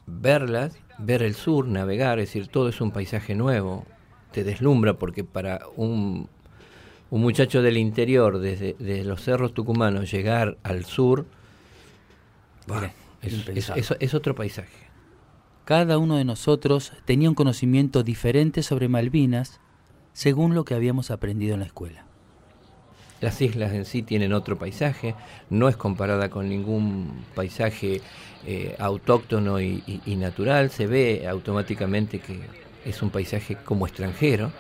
verlas, 0.08 0.78
ver 0.98 1.24
el 1.24 1.36
sur, 1.36 1.68
navegar, 1.68 2.20
es 2.20 2.30
decir, 2.30 2.48
todo 2.48 2.70
es 2.70 2.82
un 2.82 2.92
paisaje 2.92 3.36
nuevo, 3.36 3.86
te 4.32 4.44
deslumbra 4.44 4.96
porque 4.96 5.24
para 5.24 5.62
un, 5.76 6.30
un 7.10 7.22
muchacho 7.22 7.62
del 7.62 7.78
interior, 7.78 8.40
desde, 8.40 9.04
los 9.04 9.22
cerros 9.22 9.54
tucumanos, 9.54 10.12
llegar 10.12 10.58
al 10.64 10.86
sur, 10.86 11.26
es 14.00 14.14
otro 14.14 14.36
paisaje. 14.36 14.92
Cada 15.66 15.98
uno 15.98 16.18
de 16.18 16.26
nosotros 16.26 16.92
tenía 17.06 17.30
un 17.30 17.36
conocimiento 17.36 18.04
diferente 18.04 18.64
sobre 18.64 18.90
Malvinas 18.90 19.62
según 20.14 20.56
lo 20.56 20.66
que 20.66 20.74
habíamos 20.74 21.12
aprendido 21.12 21.54
en 21.54 21.62
la 21.62 21.68
escuela. 21.68 22.11
Las 23.22 23.40
islas 23.40 23.72
en 23.74 23.86
sí 23.86 24.02
tienen 24.02 24.34
otro 24.34 24.58
paisaje, 24.58 25.14
no 25.52 25.70
es 25.70 25.78
comparada 25.78 26.30
con 26.30 26.50
ningún 26.50 27.24
paisaje 27.36 28.02
eh, 28.48 28.76
autóctono 28.80 29.62
y, 29.62 30.02
natural, 30.18 30.72
se 30.72 30.88
ve 30.88 31.28
automáticamente 31.30 32.18
que 32.20 32.40
es 32.84 33.02
un 33.04 33.12
paisaje 33.12 33.58
como 33.64 33.86
extranjero, 33.86 34.52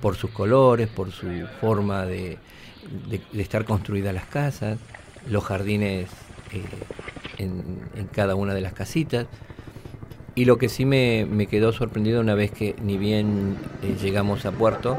por 0.00 0.16
sus 0.16 0.30
colores, 0.30 0.88
por 0.88 1.12
su 1.12 1.26
forma 1.60 2.06
de, 2.06 2.38
estar 3.34 3.66
construidas 3.66 4.14
las 4.14 4.24
casas, 4.24 4.78
los 5.28 5.44
jardines 5.44 6.08
eh, 6.52 6.62
en, 7.36 8.08
cada 8.12 8.34
una 8.34 8.54
de 8.54 8.62
las 8.62 8.72
casitas. 8.72 9.26
Y 10.34 10.46
lo 10.46 10.56
que 10.56 10.70
sí 10.70 10.86
me, 10.86 11.46
quedó 11.50 11.74
sorprendido 11.74 12.22
una 12.22 12.34
vez 12.34 12.50
que 12.50 12.74
ni 12.82 12.96
bien 12.96 13.58
eh, 13.82 13.94
llegamos 14.00 14.46
a 14.46 14.52
puerto, 14.52 14.98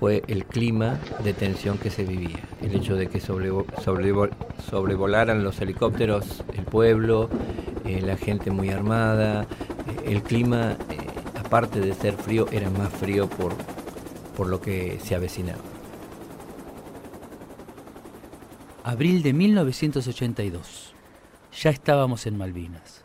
fue 0.00 0.22
el 0.28 0.46
clima 0.46 0.98
de 1.22 1.34
tensión 1.34 1.76
que 1.76 1.90
se 1.90 2.04
vivía. 2.04 2.40
El 2.62 2.74
hecho 2.74 2.96
de 2.96 3.08
que 3.08 3.20
sobrevolaran 3.20 5.44
los 5.44 5.60
helicópteros 5.60 6.42
el 6.54 6.64
pueblo, 6.64 7.28
eh, 7.84 8.00
la 8.00 8.16
gente 8.16 8.50
muy 8.50 8.70
armada, 8.70 9.42
eh, 9.42 9.46
el 10.06 10.22
clima, 10.22 10.78
eh, 10.88 10.96
aparte 11.38 11.80
de 11.80 11.92
ser 11.92 12.14
frío, 12.14 12.48
era 12.50 12.70
más 12.70 12.88
frío 12.88 13.28
por, 13.28 13.52
por 14.38 14.46
lo 14.46 14.62
que 14.62 14.98
se 15.04 15.14
avecinaba. 15.14 15.60
Abril 18.82 19.22
de 19.22 19.34
1982. 19.34 20.94
Ya 21.60 21.68
estábamos 21.68 22.26
en 22.26 22.38
Malvinas. 22.38 23.04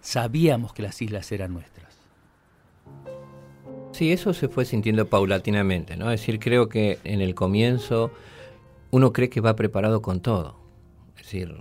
Sabíamos 0.00 0.72
que 0.72 0.82
las 0.82 1.02
islas 1.02 1.32
eran 1.32 1.52
nuestras. 1.52 1.75
Sí, 3.96 4.12
eso 4.12 4.34
se 4.34 4.48
fue 4.48 4.66
sintiendo 4.66 5.06
paulatinamente, 5.06 5.96
¿no? 5.96 6.12
Es 6.12 6.20
decir, 6.20 6.38
creo 6.38 6.68
que 6.68 6.98
en 7.04 7.22
el 7.22 7.34
comienzo 7.34 8.10
uno 8.90 9.14
cree 9.14 9.30
que 9.30 9.40
va 9.40 9.56
preparado 9.56 10.02
con 10.02 10.20
todo. 10.20 10.54
Es 11.16 11.22
decir, 11.22 11.56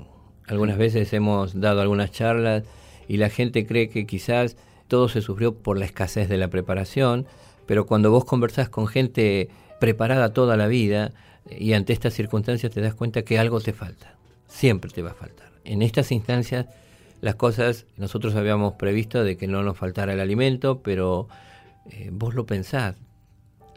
algunas 0.45 0.77
veces 0.77 1.13
hemos 1.13 1.57
dado 1.61 1.79
algunas 1.79 2.11
charlas 2.11 2.63
y 3.07 3.15
la 3.15 3.29
gente 3.29 3.65
cree 3.65 3.87
que 3.87 4.05
quizás 4.05 4.57
todo 4.89 5.07
se 5.07 5.21
sufrió 5.21 5.55
por 5.55 5.79
la 5.79 5.85
escasez 5.85 6.27
de 6.27 6.37
la 6.37 6.49
preparación, 6.49 7.25
pero 7.67 7.85
cuando 7.85 8.11
vos 8.11 8.25
conversás 8.25 8.67
con 8.67 8.87
gente 8.87 9.47
preparada 9.79 10.33
toda 10.33 10.57
la 10.57 10.67
vida 10.67 11.13
y 11.49 11.71
ante 11.71 11.93
estas 11.93 12.15
circunstancias 12.15 12.73
te 12.73 12.81
das 12.81 12.95
cuenta 12.95 13.21
que 13.21 13.39
algo 13.39 13.61
te 13.61 13.71
falta, 13.71 14.13
siempre 14.49 14.91
te 14.91 15.01
va 15.01 15.11
a 15.11 15.13
faltar. 15.13 15.51
En 15.63 15.81
estas 15.81 16.11
instancias 16.11 16.65
las 17.21 17.35
cosas, 17.35 17.85
nosotros 17.95 18.35
habíamos 18.35 18.73
previsto 18.73 19.23
de 19.23 19.37
que 19.37 19.47
no 19.47 19.63
nos 19.63 19.77
faltara 19.77 20.11
el 20.11 20.19
alimento, 20.19 20.81
pero 20.83 21.29
eh, 21.91 22.09
vos 22.11 22.33
lo 22.35 22.45
pensás, 22.45 22.95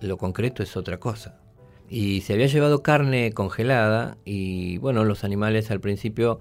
lo 0.00 0.17
concreto 0.17 0.62
es 0.62 0.77
otra 0.77 0.99
cosa. 0.99 1.41
Y 1.88 2.21
se 2.23 2.35
había 2.35 2.47
llevado 2.47 2.83
carne 2.83 3.33
congelada 3.33 4.19
y 4.25 4.79
bueno, 4.79 5.05
los 5.05 5.25
animales 5.25 5.71
al 5.71 5.81
principio 5.81 6.41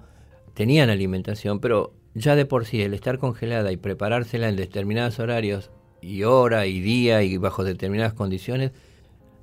tenían 0.54 0.90
alimentación, 0.90 1.60
pero 1.60 1.94
ya 2.14 2.36
de 2.36 2.44
por 2.44 2.66
sí 2.66 2.82
el 2.82 2.94
estar 2.94 3.18
congelada 3.18 3.72
y 3.72 3.76
preparársela 3.76 4.48
en 4.48 4.56
determinados 4.56 5.18
horarios 5.18 5.70
y 6.00 6.24
hora 6.24 6.66
y 6.66 6.80
día 6.80 7.22
y 7.22 7.36
bajo 7.36 7.64
determinadas 7.64 8.12
condiciones, 8.12 8.72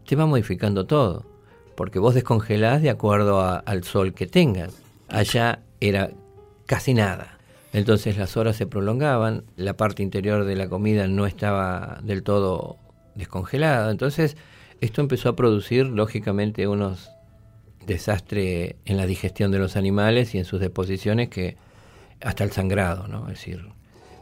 te 0.06 0.16
va 0.16 0.26
modificando 0.26 0.86
todo. 0.86 1.26
Porque 1.76 2.00
vos 2.00 2.16
descongelás 2.16 2.82
de 2.82 2.90
acuerdo 2.90 3.42
al 3.42 3.84
sol 3.84 4.14
que 4.14 4.28
tengas. 4.28 4.82
Allá 5.10 5.60
era 5.82 6.12
casi 6.66 6.94
nada. 6.94 7.35
Entonces 7.76 8.16
las 8.16 8.38
horas 8.38 8.56
se 8.56 8.68
prolongaban, 8.68 9.44
la 9.58 9.76
parte 9.76 10.02
interior 10.02 10.46
de 10.46 10.56
la 10.56 10.70
comida 10.70 11.10
no 11.10 11.26
estaba 11.26 12.00
del 12.04 12.24
todo 12.24 12.78
descongelada. 13.16 13.92
Entonces 13.92 14.38
esto 14.80 15.02
empezó 15.02 15.28
a 15.28 15.36
producir 15.36 15.86
lógicamente 15.86 16.70
unos 16.70 17.12
desastres 17.86 18.76
en 18.86 18.96
la 18.96 19.06
digestión 19.06 19.52
de 19.52 19.60
los 19.60 19.76
animales 19.76 20.34
y 20.34 20.38
en 20.38 20.46
sus 20.46 20.62
deposiciones 20.62 21.28
que 21.28 21.58
hasta 22.22 22.46
el 22.46 22.54
sangrado, 22.54 23.10
¿no? 23.10 23.28
Es 23.28 23.40
decir, 23.40 23.68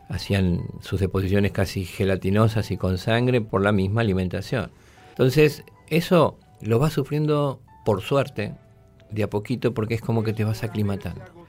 hacían 0.10 0.62
sus 0.82 1.00
deposiciones 1.00 1.52
casi 1.52 1.86
gelatinosas 1.86 2.72
y 2.72 2.78
con 2.78 2.98
sangre 2.98 3.40
por 3.42 3.62
la 3.62 3.72
misma 3.72 4.02
alimentación. 4.02 4.72
Entonces, 5.10 5.64
eso 5.90 6.40
lo 6.60 6.80
vas 6.80 6.94
sufriendo 6.94 7.62
por 7.86 8.02
suerte, 8.02 8.56
de 9.12 9.22
a 9.22 9.30
poquito, 9.30 9.76
porque 9.76 9.94
es 9.94 10.02
como 10.02 10.24
que 10.24 10.34
te 10.34 10.44
vas 10.44 10.64
aclimatando. 10.64 11.43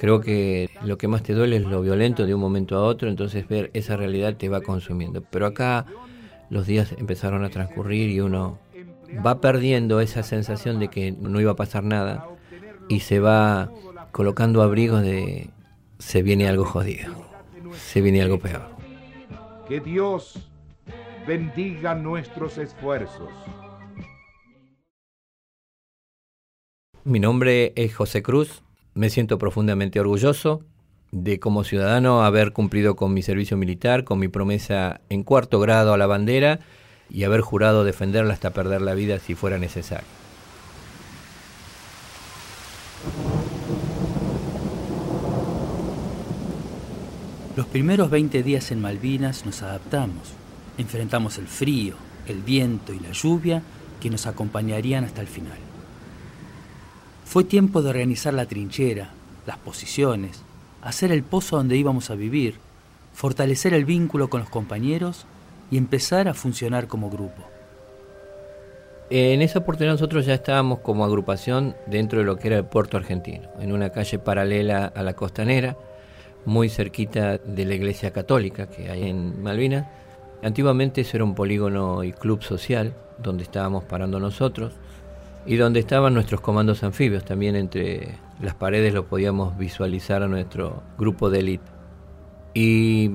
Creo 0.00 0.22
que 0.22 0.70
lo 0.82 0.96
que 0.96 1.08
más 1.08 1.22
te 1.22 1.34
duele 1.34 1.56
es 1.56 1.66
lo 1.66 1.82
violento 1.82 2.24
de 2.24 2.34
un 2.34 2.40
momento 2.40 2.74
a 2.74 2.82
otro, 2.82 3.10
entonces 3.10 3.46
ver 3.46 3.70
esa 3.74 3.98
realidad 3.98 4.34
te 4.34 4.48
va 4.48 4.62
consumiendo. 4.62 5.20
Pero 5.20 5.44
acá 5.44 5.84
los 6.48 6.66
días 6.66 6.94
empezaron 6.96 7.44
a 7.44 7.50
transcurrir 7.50 8.08
y 8.08 8.20
uno 8.20 8.58
va 9.24 9.42
perdiendo 9.42 10.00
esa 10.00 10.22
sensación 10.22 10.78
de 10.78 10.88
que 10.88 11.12
no 11.12 11.38
iba 11.38 11.52
a 11.52 11.56
pasar 11.56 11.84
nada 11.84 12.26
y 12.88 13.00
se 13.00 13.20
va 13.20 13.70
colocando 14.10 14.62
abrigos 14.62 15.02
de 15.02 15.50
se 15.98 16.22
viene 16.22 16.48
algo 16.48 16.64
jodido, 16.64 17.12
se 17.74 18.00
viene 18.00 18.22
algo 18.22 18.38
peor. 18.38 18.70
Que 19.68 19.80
Dios 19.80 20.48
bendiga 21.26 21.94
nuestros 21.94 22.56
esfuerzos. 22.56 23.28
Mi 27.04 27.20
nombre 27.20 27.74
es 27.76 27.94
José 27.94 28.22
Cruz, 28.22 28.62
me 28.94 29.10
siento 29.10 29.38
profundamente 29.38 30.00
orgulloso 30.00 30.62
de 31.12 31.40
como 31.40 31.64
ciudadano 31.64 32.22
haber 32.22 32.52
cumplido 32.52 32.96
con 32.96 33.12
mi 33.12 33.22
servicio 33.22 33.56
militar, 33.56 34.04
con 34.04 34.18
mi 34.18 34.28
promesa 34.28 35.00
en 35.08 35.22
cuarto 35.22 35.58
grado 35.60 35.92
a 35.92 35.98
la 35.98 36.06
bandera 36.06 36.60
y 37.08 37.24
haber 37.24 37.40
jurado 37.40 37.84
defenderla 37.84 38.34
hasta 38.34 38.50
perder 38.50 38.82
la 38.82 38.94
vida 38.94 39.18
si 39.18 39.34
fuera 39.34 39.58
necesario. 39.58 40.06
Los 47.56 47.66
primeros 47.66 48.10
20 48.10 48.42
días 48.42 48.70
en 48.70 48.80
Malvinas 48.80 49.44
nos 49.44 49.62
adaptamos, 49.62 50.34
enfrentamos 50.78 51.36
el 51.38 51.48
frío, 51.48 51.94
el 52.26 52.42
viento 52.42 52.92
y 52.92 53.00
la 53.00 53.10
lluvia 53.10 53.62
que 54.00 54.08
nos 54.08 54.26
acompañarían 54.26 55.04
hasta 55.04 55.20
el 55.20 55.26
final. 55.26 55.69
Fue 57.30 57.44
tiempo 57.44 57.80
de 57.80 57.90
organizar 57.90 58.34
la 58.34 58.46
trinchera, 58.46 59.10
las 59.46 59.56
posiciones, 59.56 60.42
hacer 60.82 61.12
el 61.12 61.22
pozo 61.22 61.58
donde 61.58 61.76
íbamos 61.76 62.10
a 62.10 62.16
vivir, 62.16 62.56
fortalecer 63.14 63.72
el 63.72 63.84
vínculo 63.84 64.28
con 64.28 64.40
los 64.40 64.50
compañeros 64.50 65.26
y 65.70 65.76
empezar 65.76 66.26
a 66.26 66.34
funcionar 66.34 66.88
como 66.88 67.08
grupo. 67.08 67.44
En 69.10 69.42
esa 69.42 69.60
oportunidad 69.60 69.92
nosotros 69.92 70.26
ya 70.26 70.34
estábamos 70.34 70.80
como 70.80 71.04
agrupación 71.04 71.76
dentro 71.86 72.18
de 72.18 72.24
lo 72.24 72.36
que 72.36 72.48
era 72.48 72.56
el 72.56 72.64
puerto 72.64 72.96
argentino, 72.96 73.48
en 73.60 73.70
una 73.70 73.90
calle 73.90 74.18
paralela 74.18 74.86
a 74.86 75.02
la 75.04 75.14
costanera, 75.14 75.76
muy 76.46 76.68
cerquita 76.68 77.38
de 77.38 77.64
la 77.64 77.74
iglesia 77.74 78.10
católica 78.10 78.66
que 78.66 78.90
hay 78.90 79.08
en 79.08 79.40
Malvinas. 79.40 79.86
Antiguamente 80.42 81.02
eso 81.02 81.16
era 81.16 81.22
un 81.22 81.36
polígono 81.36 82.02
y 82.02 82.12
club 82.12 82.42
social 82.42 82.92
donde 83.18 83.44
estábamos 83.44 83.84
parando 83.84 84.18
nosotros 84.18 84.72
y 85.46 85.56
donde 85.56 85.80
estaban 85.80 86.14
nuestros 86.14 86.40
comandos 86.40 86.82
anfibios. 86.82 87.24
También 87.24 87.56
entre 87.56 88.18
las 88.40 88.54
paredes 88.54 88.94
lo 88.94 89.06
podíamos 89.06 89.56
visualizar 89.56 90.22
a 90.22 90.28
nuestro 90.28 90.82
grupo 90.98 91.30
de 91.30 91.38
élite. 91.40 91.70
Y 92.54 93.10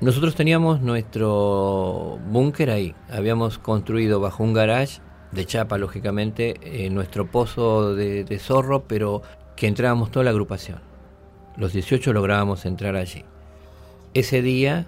Nosotros 0.00 0.34
teníamos 0.34 0.82
nuestro 0.82 2.18
búnker 2.28 2.70
ahí. 2.70 2.94
Habíamos 3.10 3.58
construido 3.58 4.20
bajo 4.20 4.44
un 4.44 4.52
garage 4.52 5.00
de 5.32 5.46
chapa, 5.46 5.78
lógicamente, 5.78 6.88
nuestro 6.90 7.30
pozo 7.30 7.94
de, 7.94 8.24
de 8.24 8.38
zorro, 8.38 8.84
pero 8.84 9.22
que 9.56 9.66
entrábamos 9.66 10.10
toda 10.10 10.24
la 10.24 10.30
agrupación. 10.30 10.80
Los 11.56 11.72
18 11.72 12.12
lográbamos 12.12 12.66
entrar 12.66 12.94
allí. 12.94 13.24
Ese 14.12 14.42
día 14.42 14.86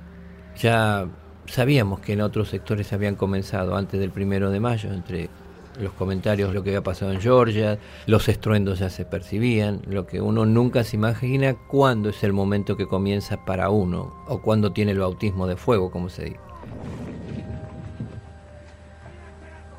ya 0.57 1.09
sabíamos 1.47 2.01
que 2.01 2.13
en 2.13 2.21
otros 2.21 2.51
sectores 2.51 2.93
habían 2.93 3.15
comenzado 3.15 3.77
antes 3.77 3.99
del 3.99 4.11
primero 4.11 4.51
de 4.51 4.61
mayo, 4.61 4.93
entre 4.93 5.31
los 5.79 5.93
comentarios, 5.93 6.53
lo 6.55 6.63
que 6.63 6.71
había 6.71 6.83
pasado 6.83 7.13
en 7.13 7.21
Georgia, 7.21 7.79
los 8.07 8.29
estruendos 8.29 8.81
ya 8.81 8.91
se 8.91 9.05
percibían, 9.05 9.83
lo 9.87 10.07
que 10.07 10.21
uno 10.21 10.45
nunca 10.45 10.85
se 10.85 10.97
imagina 10.97 11.55
cuándo 11.55 12.09
es 12.11 12.23
el 12.25 12.33
momento 12.33 12.77
que 12.77 12.87
comienza 12.87 13.45
para 13.45 13.71
uno 13.71 14.15
o 14.27 14.41
cuándo 14.41 14.73
tiene 14.73 14.93
el 14.93 14.99
bautismo 14.99 15.47
de 15.47 15.57
fuego, 15.57 15.91
como 15.91 16.09
se 16.09 16.25
dice. 16.25 16.41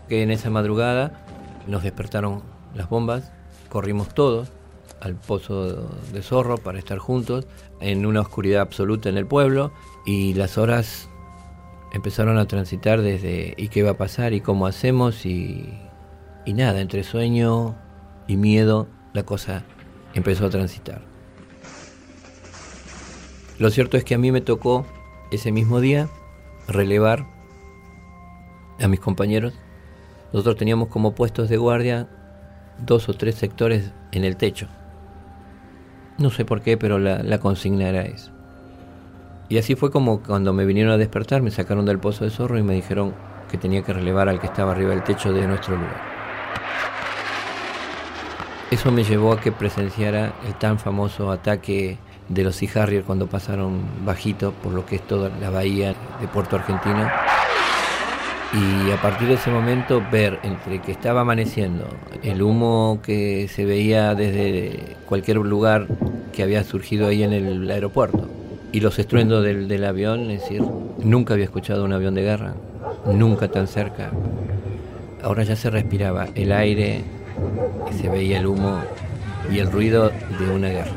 Que 0.07 0.23
en 0.23 0.31
esa 0.31 0.49
madrugada 0.49 1.25
nos 1.67 1.83
despertaron 1.83 2.41
las 2.73 2.89
bombas, 2.89 3.31
corrimos 3.69 4.09
todos 4.13 4.51
al 5.01 5.15
pozo 5.15 5.89
de 6.11 6.21
zorro 6.21 6.57
para 6.57 6.79
estar 6.79 6.97
juntos 6.97 7.47
en 7.79 8.05
una 8.05 8.21
oscuridad 8.21 8.61
absoluta 8.61 9.07
en 9.09 9.17
el 9.17 9.25
pueblo 9.25 9.71
y 10.05 10.33
las 10.33 10.57
horas 10.57 11.09
empezaron 11.93 12.37
a 12.37 12.47
transitar 12.47 13.01
desde 13.01 13.53
y 13.57 13.69
qué 13.69 13.83
va 13.83 13.91
a 13.91 13.97
pasar 13.97 14.33
y 14.33 14.41
cómo 14.41 14.67
hacemos 14.67 15.25
y 15.25 15.69
y 16.45 16.53
nada, 16.53 16.81
entre 16.81 17.03
sueño 17.03 17.75
y 18.27 18.37
miedo, 18.37 18.87
la 19.13 19.23
cosa 19.23 19.63
empezó 20.13 20.45
a 20.45 20.49
transitar. 20.49 21.01
Lo 23.59 23.69
cierto 23.71 23.97
es 23.97 24.03
que 24.03 24.15
a 24.15 24.17
mí 24.17 24.31
me 24.31 24.41
tocó 24.41 24.85
ese 25.31 25.51
mismo 25.51 25.81
día 25.81 26.07
relevar 26.67 27.25
a 28.79 28.87
mis 28.87 28.99
compañeros. 28.99 29.53
Nosotros 30.31 30.55
teníamos 30.55 30.87
como 30.87 31.13
puestos 31.13 31.49
de 31.49 31.57
guardia 31.57 32.07
dos 32.85 33.09
o 33.09 33.13
tres 33.13 33.35
sectores 33.35 33.91
en 34.11 34.23
el 34.23 34.37
techo. 34.37 34.67
No 36.17 36.29
sé 36.29 36.45
por 36.45 36.61
qué, 36.61 36.77
pero 36.77 36.99
la, 36.99 37.39
consigna 37.39 37.89
era 37.89 38.03
eso. 38.03 38.31
Y 39.49 39.57
así 39.57 39.75
fue 39.75 39.91
como 39.91 40.21
cuando 40.21 40.53
me 40.53 40.65
vinieron 40.65 40.93
a 40.93 40.97
despertar, 40.97 41.41
me 41.41 41.51
sacaron 41.51 41.85
del 41.85 41.99
pozo 41.99 42.23
de 42.23 42.29
zorro 42.29 42.57
y 42.57 42.63
me 42.63 42.75
dijeron 42.75 43.15
que 43.49 43.57
tenía 43.57 43.81
que 43.81 43.93
relevar 43.93 44.29
al 44.29 44.39
que 44.39 44.47
estaba 44.47 44.73
arriba 44.73 44.91
del 44.91 45.03
techo 45.03 45.33
de 45.33 45.47
nuestro 45.47 45.75
lugar. 45.75 46.18
Eso 48.71 48.91
me 48.91 49.03
llevó 49.03 49.33
a 49.33 49.39
que 49.39 49.51
presenciara 49.51 50.33
el 50.45 50.53
tan 50.53 50.77
famoso 50.77 51.31
ataque 51.31 51.97
de 52.27 52.43
los 52.43 52.55
Sea 52.55 52.83
Harrier 52.83 53.03
cuando 53.03 53.25
pasaron 53.25 53.81
bajito 54.05 54.51
por 54.51 54.73
lo 54.73 54.85
que 54.85 54.97
es 54.97 55.01
toda 55.01 55.31
la 55.41 55.49
bahía 55.49 55.95
de 56.21 56.27
Puerto 56.27 56.55
Argentino. 56.55 57.09
Y 58.53 58.91
a 58.91 59.01
partir 59.01 59.27
de 59.27 59.35
ese 59.35 59.49
momento 59.49 60.03
ver 60.11 60.39
entre 60.43 60.81
que 60.81 60.91
estaba 60.91 61.21
amaneciendo, 61.21 61.85
el 62.21 62.43
humo 62.43 62.99
que 63.01 63.47
se 63.47 63.65
veía 63.65 64.13
desde 64.13 64.95
cualquier 65.07 65.37
lugar 65.37 65.87
que 66.31 66.43
había 66.43 66.63
surgido 66.63 67.07
ahí 67.07 67.23
en 67.23 67.33
el 67.33 67.69
aeropuerto 67.71 68.29
y 68.71 68.81
los 68.81 68.99
estruendos 68.99 69.43
del, 69.43 69.67
del 69.67 69.83
avión, 69.83 70.29
es 70.29 70.41
decir, 70.41 70.63
nunca 70.99 71.33
había 71.33 71.45
escuchado 71.45 71.85
un 71.85 71.93
avión 71.93 72.13
de 72.13 72.21
guerra, 72.21 72.53
nunca 73.11 73.47
tan 73.47 73.67
cerca. 73.67 74.11
Ahora 75.23 75.43
ya 75.43 75.55
se 75.55 75.69
respiraba 75.69 76.27
el 76.35 76.51
aire, 76.51 77.03
y 77.91 77.93
se 77.97 78.09
veía 78.09 78.39
el 78.39 78.47
humo 78.47 78.81
y 79.51 79.59
el 79.59 79.71
ruido 79.71 80.09
de 80.39 80.49
una 80.49 80.69
guerra. 80.69 80.91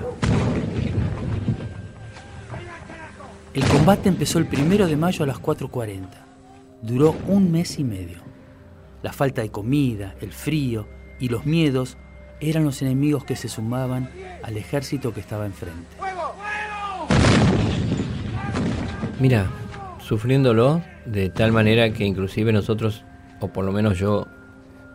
El 3.55 3.65
combate 3.65 4.09
empezó 4.09 4.39
el 4.39 4.47
primero 4.47 4.87
de 4.87 4.97
mayo 4.97 5.25
a 5.25 5.27
las 5.27 5.41
4.40. 5.41 6.07
Duró 6.81 7.15
un 7.29 7.53
mes 7.53 7.79
y 7.79 7.85
medio. 7.85 8.19
La 9.03 9.13
falta 9.13 9.43
de 9.43 9.51
comida, 9.51 10.15
el 10.21 10.33
frío 10.33 10.87
y 11.21 11.29
los 11.29 11.45
miedos 11.45 11.99
eran 12.41 12.65
los 12.65 12.83
enemigos 12.83 13.25
que 13.25 13.37
se 13.37 13.49
sumaban 13.49 14.11
al 14.43 14.57
ejército 14.57 15.13
que 15.13 15.21
estaba 15.21 15.47
enfrente. 15.47 15.97
Mira, 19.21 19.47
sufriéndolo 20.01 20.83
de 21.05 21.31
tal 21.31 21.53
manera 21.53 21.93
que 21.93 22.05
inclusive 22.05 22.53
nosotros, 22.53 23.05
o 23.41 23.49
por 23.49 23.65
lo 23.65 23.73
menos 23.73 23.99
yo, 23.99 24.27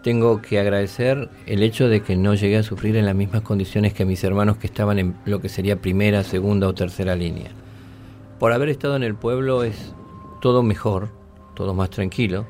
tengo 0.03 0.41
que 0.41 0.59
agradecer 0.59 1.29
el 1.45 1.63
hecho 1.63 1.89
de 1.89 2.01
que 2.01 2.15
no 2.15 2.35
llegué 2.35 2.57
a 2.57 2.63
sufrir 2.63 2.95
en 2.95 3.05
las 3.05 3.15
mismas 3.15 3.41
condiciones 3.41 3.93
que 3.93 4.05
mis 4.05 4.23
hermanos 4.23 4.57
que 4.57 4.67
estaban 4.67 4.99
en 4.99 5.15
lo 5.25 5.41
que 5.41 5.49
sería 5.49 5.81
primera, 5.81 6.23
segunda 6.23 6.67
o 6.67 6.73
tercera 6.73 7.15
línea. 7.15 7.51
Por 8.39 8.53
haber 8.53 8.69
estado 8.69 8.95
en 8.95 9.03
el 9.03 9.15
pueblo 9.15 9.63
es 9.63 9.93
todo 10.41 10.63
mejor, 10.63 11.09
todo 11.55 11.73
más 11.73 11.89
tranquilo. 11.89 12.45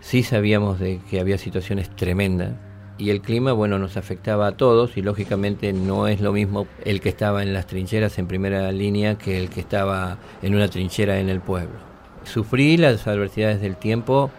Sí 0.00 0.22
sabíamos 0.22 0.78
de 0.78 1.00
que 1.10 1.20
había 1.20 1.38
situaciones 1.38 1.94
tremendas 1.94 2.54
y 2.98 3.10
el 3.10 3.20
clima, 3.20 3.52
bueno, 3.52 3.78
nos 3.78 3.96
afectaba 3.96 4.46
a 4.46 4.56
todos 4.56 4.96
y 4.96 5.02
lógicamente 5.02 5.72
no 5.72 6.08
es 6.08 6.20
lo 6.20 6.32
mismo 6.32 6.66
el 6.84 7.00
que 7.00 7.10
estaba 7.10 7.42
en 7.42 7.52
las 7.52 7.66
trincheras 7.66 8.18
en 8.18 8.26
primera 8.26 8.72
línea 8.72 9.18
que 9.18 9.38
el 9.38 9.50
que 9.50 9.60
estaba 9.60 10.16
en 10.42 10.54
una 10.54 10.68
trinchera 10.68 11.20
en 11.20 11.28
el 11.28 11.40
pueblo. 11.40 11.76
Sufrí 12.24 12.78
las 12.78 13.06
adversidades 13.06 13.60
del 13.60 13.76
tiempo 13.76 14.30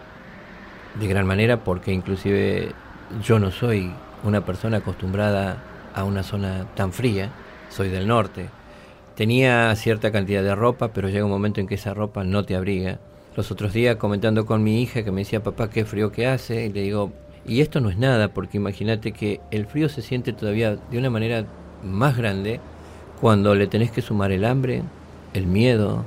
de 0.98 1.06
gran 1.06 1.26
manera 1.26 1.62
porque 1.64 1.92
inclusive 1.92 2.72
yo 3.22 3.38
no 3.38 3.50
soy 3.50 3.92
una 4.24 4.44
persona 4.44 4.78
acostumbrada 4.78 5.58
a 5.94 6.04
una 6.04 6.22
zona 6.22 6.66
tan 6.74 6.92
fría, 6.92 7.30
soy 7.70 7.88
del 7.88 8.06
norte. 8.06 8.46
Tenía 9.14 9.74
cierta 9.76 10.12
cantidad 10.12 10.42
de 10.42 10.54
ropa, 10.54 10.88
pero 10.88 11.08
llega 11.08 11.24
un 11.24 11.30
momento 11.30 11.60
en 11.60 11.66
que 11.66 11.74
esa 11.74 11.94
ropa 11.94 12.24
no 12.24 12.44
te 12.44 12.54
abriga. 12.54 12.98
Los 13.36 13.50
otros 13.50 13.72
días 13.72 13.96
comentando 13.96 14.46
con 14.46 14.62
mi 14.62 14.82
hija 14.82 15.02
que 15.02 15.10
me 15.10 15.22
decía, 15.22 15.42
papá, 15.42 15.70
qué 15.70 15.84
frío 15.84 16.12
que 16.12 16.26
hace, 16.26 16.66
y 16.66 16.72
le 16.72 16.82
digo, 16.82 17.12
y 17.46 17.60
esto 17.60 17.80
no 17.80 17.90
es 17.90 17.96
nada, 17.96 18.28
porque 18.28 18.58
imagínate 18.58 19.12
que 19.12 19.40
el 19.50 19.66
frío 19.66 19.88
se 19.88 20.02
siente 20.02 20.32
todavía 20.32 20.76
de 20.76 20.98
una 20.98 21.10
manera 21.10 21.44
más 21.84 22.16
grande 22.16 22.60
cuando 23.20 23.54
le 23.54 23.66
tenés 23.66 23.90
que 23.90 24.02
sumar 24.02 24.32
el 24.32 24.44
hambre, 24.44 24.82
el 25.34 25.46
miedo, 25.46 26.04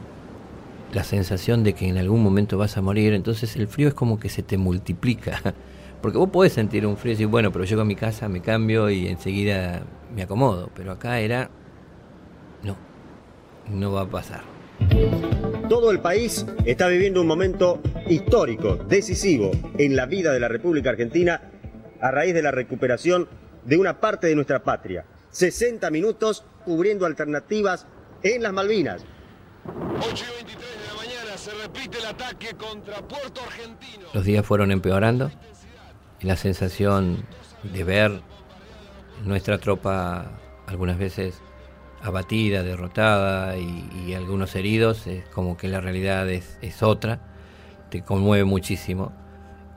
la 0.93 1.03
sensación 1.03 1.63
de 1.63 1.73
que 1.73 1.87
en 1.87 1.97
algún 1.97 2.21
momento 2.21 2.57
vas 2.57 2.77
a 2.77 2.81
morir, 2.81 3.13
entonces 3.13 3.55
el 3.55 3.67
frío 3.67 3.87
es 3.87 3.93
como 3.93 4.19
que 4.19 4.29
se 4.29 4.43
te 4.43 4.57
multiplica. 4.57 5.41
Porque 6.01 6.17
vos 6.17 6.29
podés 6.29 6.53
sentir 6.53 6.85
un 6.85 6.97
frío 6.97 7.11
y 7.11 7.15
decir, 7.15 7.27
bueno, 7.27 7.51
pero 7.51 7.63
llego 7.63 7.81
a 7.81 7.85
mi 7.85 7.95
casa, 7.95 8.27
me 8.27 8.41
cambio 8.41 8.89
y 8.89 9.07
enseguida 9.07 9.83
me 10.15 10.23
acomodo. 10.23 10.71
Pero 10.75 10.91
acá 10.91 11.19
era, 11.19 11.51
no, 12.63 12.75
no 13.69 13.91
va 13.91 14.01
a 14.01 14.09
pasar. 14.09 14.41
Todo 15.69 15.91
el 15.91 15.99
país 15.99 16.45
está 16.65 16.87
viviendo 16.87 17.21
un 17.21 17.27
momento 17.27 17.81
histórico, 18.07 18.75
decisivo 18.75 19.51
en 19.77 19.95
la 19.95 20.07
vida 20.07 20.33
de 20.33 20.39
la 20.39 20.47
República 20.47 20.89
Argentina 20.89 21.41
a 22.01 22.11
raíz 22.11 22.33
de 22.33 22.41
la 22.41 22.51
recuperación 22.51 23.29
de 23.63 23.77
una 23.77 23.99
parte 23.99 24.27
de 24.27 24.35
nuestra 24.35 24.63
patria. 24.63 25.05
60 25.29 25.89
minutos 25.91 26.43
cubriendo 26.65 27.05
alternativas 27.05 27.85
en 28.23 28.43
las 28.43 28.53
Malvinas. 28.53 29.05
8 29.65 30.25
y 30.31 30.43
23 30.43 30.57
de 30.57 30.87
la 30.87 30.95
mañana 30.95 31.37
se 31.37 31.50
repite 31.61 31.99
el 31.99 32.05
ataque 32.05 32.53
contra 32.55 32.97
Puerto 33.07 33.41
Argentino. 33.41 34.07
Los 34.13 34.25
días 34.25 34.45
fueron 34.45 34.71
empeorando 34.71 35.31
y 36.19 36.27
la 36.27 36.35
sensación 36.35 37.25
de 37.63 37.83
ver 37.83 38.21
nuestra 39.25 39.57
tropa 39.57 40.31
algunas 40.67 40.97
veces 40.97 41.41
abatida, 42.01 42.63
derrotada 42.63 43.57
y, 43.57 44.13
algunos 44.15 44.55
heridos, 44.55 45.05
es 45.07 45.27
como 45.29 45.55
que 45.55 45.67
la 45.67 45.79
realidad 45.81 46.29
es, 46.29 46.57
es 46.61 46.81
otra, 46.81 47.19
te 47.89 48.03
conmueve 48.03 48.43
muchísimo. 48.43 49.11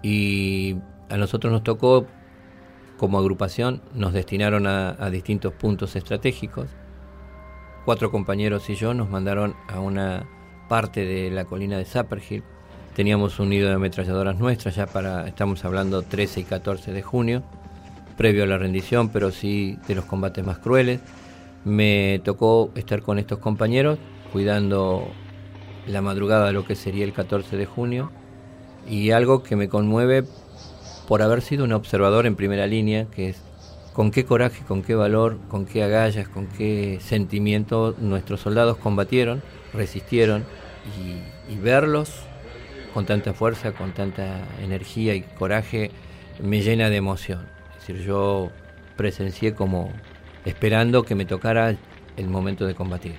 Y 0.02 0.76
a 1.10 1.16
nosotros 1.16 1.52
nos 1.52 1.62
tocó, 1.62 2.06
como 2.96 3.18
agrupación, 3.18 3.82
nos 3.92 4.12
destinaron 4.12 4.66
a 4.66 5.10
distintos 5.10 5.52
puntos 5.52 5.96
estratégicos 5.96 6.68
cuatro 7.84 8.10
compañeros 8.10 8.68
y 8.70 8.74
yo 8.74 8.94
nos 8.94 9.10
mandaron 9.10 9.54
a 9.68 9.80
una 9.80 10.26
parte 10.68 11.05
de 11.05 11.31
la 11.31 11.44
colina 11.44 11.79
de 11.79 11.85
Zapperhill. 11.85 12.42
Teníamos 12.94 13.38
un 13.38 13.50
nido 13.50 13.68
de 13.68 13.74
ametralladoras 13.74 14.38
nuestras 14.38 14.77
ya 14.77 14.87
para, 14.87 15.27
estamos 15.27 15.64
hablando 15.64 16.03
13 16.03 16.40
y 16.40 16.44
14 16.44 16.92
de 16.92 17.03
junio, 17.03 17.42
previo 18.16 18.44
a 18.44 18.46
la 18.46 18.59
rendición, 18.59 19.09
pero 19.09 19.31
sí 19.31 19.79
de 19.88 19.94
los 19.94 20.05
combates 20.05 20.44
más 20.44 20.59
crueles. 20.59 21.00
Me 21.64 22.20
tocó 22.24 22.70
estar 22.74 23.03
con 23.03 23.18
estos 23.18 23.38
compañeros 23.38 23.98
cuidando 24.33 25.09
la 25.87 26.03
madrugada 26.03 26.46
de 26.46 26.53
lo 26.53 26.64
que 26.64 26.74
sería 26.74 27.05
el 27.05 27.12
14 27.12 27.57
de 27.57 27.66
junio 27.66 28.11
y 28.88 29.11
algo 29.11 29.42
que 29.42 29.57
me 29.57 29.68
conmueve 29.68 30.24
por 31.09 31.22
haber 31.22 31.42
sido 31.42 31.64
un 31.64 31.72
observador 31.72 32.27
en 32.27 32.37
primera 32.37 32.66
línea, 32.66 33.07
que 33.07 33.31
es 33.31 33.42
con 33.92 34.11
qué 34.11 34.24
coraje, 34.24 34.64
con 34.64 34.83
qué 34.83 34.94
valor, 34.94 35.38
con 35.48 35.66
qué 35.66 35.85
agallas, 35.85 36.29
con 36.29 36.46
qué 36.46 36.98
sentimiento 37.00 37.94
nuestros 37.98 38.40
soldados 38.40 38.77
combatieron, 38.79 39.42
resistieron 39.74 40.44
y, 40.98 41.52
y, 41.52 41.56
verlos 41.58 42.12
con 42.92 43.06
tanta 43.06 43.34
fuerza, 43.34 43.72
con 43.72 43.92
tanta 43.92 44.42
energía 44.62 45.14
y 45.14 45.22
coraje 45.22 45.90
me 46.40 46.62
llena 46.62 46.90
de 46.90 46.96
emoción. 46.96 47.46
Es 47.72 47.87
decir, 47.87 48.06
yo 48.06 48.50
presencié 48.96 49.54
como 49.54 49.92
esperando 50.44 51.02
que 51.02 51.14
me 51.14 51.24
tocara 51.24 51.76
el 52.16 52.28
momento 52.28 52.66
de 52.66 52.74
combatir. 52.74 53.16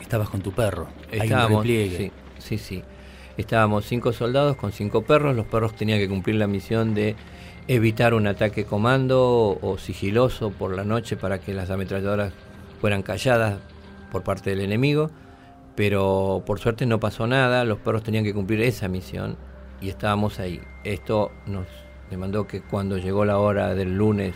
Estabas 0.00 0.28
con 0.28 0.40
tu 0.40 0.52
perro. 0.52 0.88
Estábamos, 1.10 1.64
sí, 1.64 2.10
sí, 2.38 2.58
sí. 2.58 2.82
Estábamos 3.36 3.84
cinco 3.84 4.12
soldados 4.12 4.56
con 4.56 4.72
cinco 4.72 5.02
perros. 5.02 5.36
Los 5.36 5.46
perros 5.46 5.74
tenían 5.74 5.98
que 5.98 6.08
cumplir 6.08 6.36
la 6.36 6.46
misión 6.46 6.94
de 6.94 7.14
evitar 7.68 8.14
un 8.14 8.26
ataque 8.26 8.64
comando 8.64 9.58
o 9.60 9.78
sigiloso 9.78 10.50
por 10.50 10.74
la 10.74 10.84
noche 10.84 11.16
para 11.16 11.38
que 11.38 11.52
las 11.52 11.70
ametralladoras 11.70 12.32
fueran 12.80 13.02
calladas 13.02 13.58
por 14.10 14.22
parte 14.22 14.50
del 14.50 14.60
enemigo. 14.60 15.10
Pero 15.78 16.42
por 16.44 16.58
suerte 16.58 16.86
no 16.86 16.98
pasó 16.98 17.28
nada. 17.28 17.64
Los 17.64 17.78
perros 17.78 18.02
tenían 18.02 18.24
que 18.24 18.34
cumplir 18.34 18.62
esa 18.62 18.88
misión 18.88 19.36
y 19.80 19.88
estábamos 19.88 20.40
ahí. 20.40 20.60
Esto 20.82 21.30
nos 21.46 21.68
demandó 22.10 22.48
que 22.48 22.62
cuando 22.62 22.98
llegó 22.98 23.24
la 23.24 23.38
hora 23.38 23.76
del 23.76 23.96
lunes, 23.96 24.34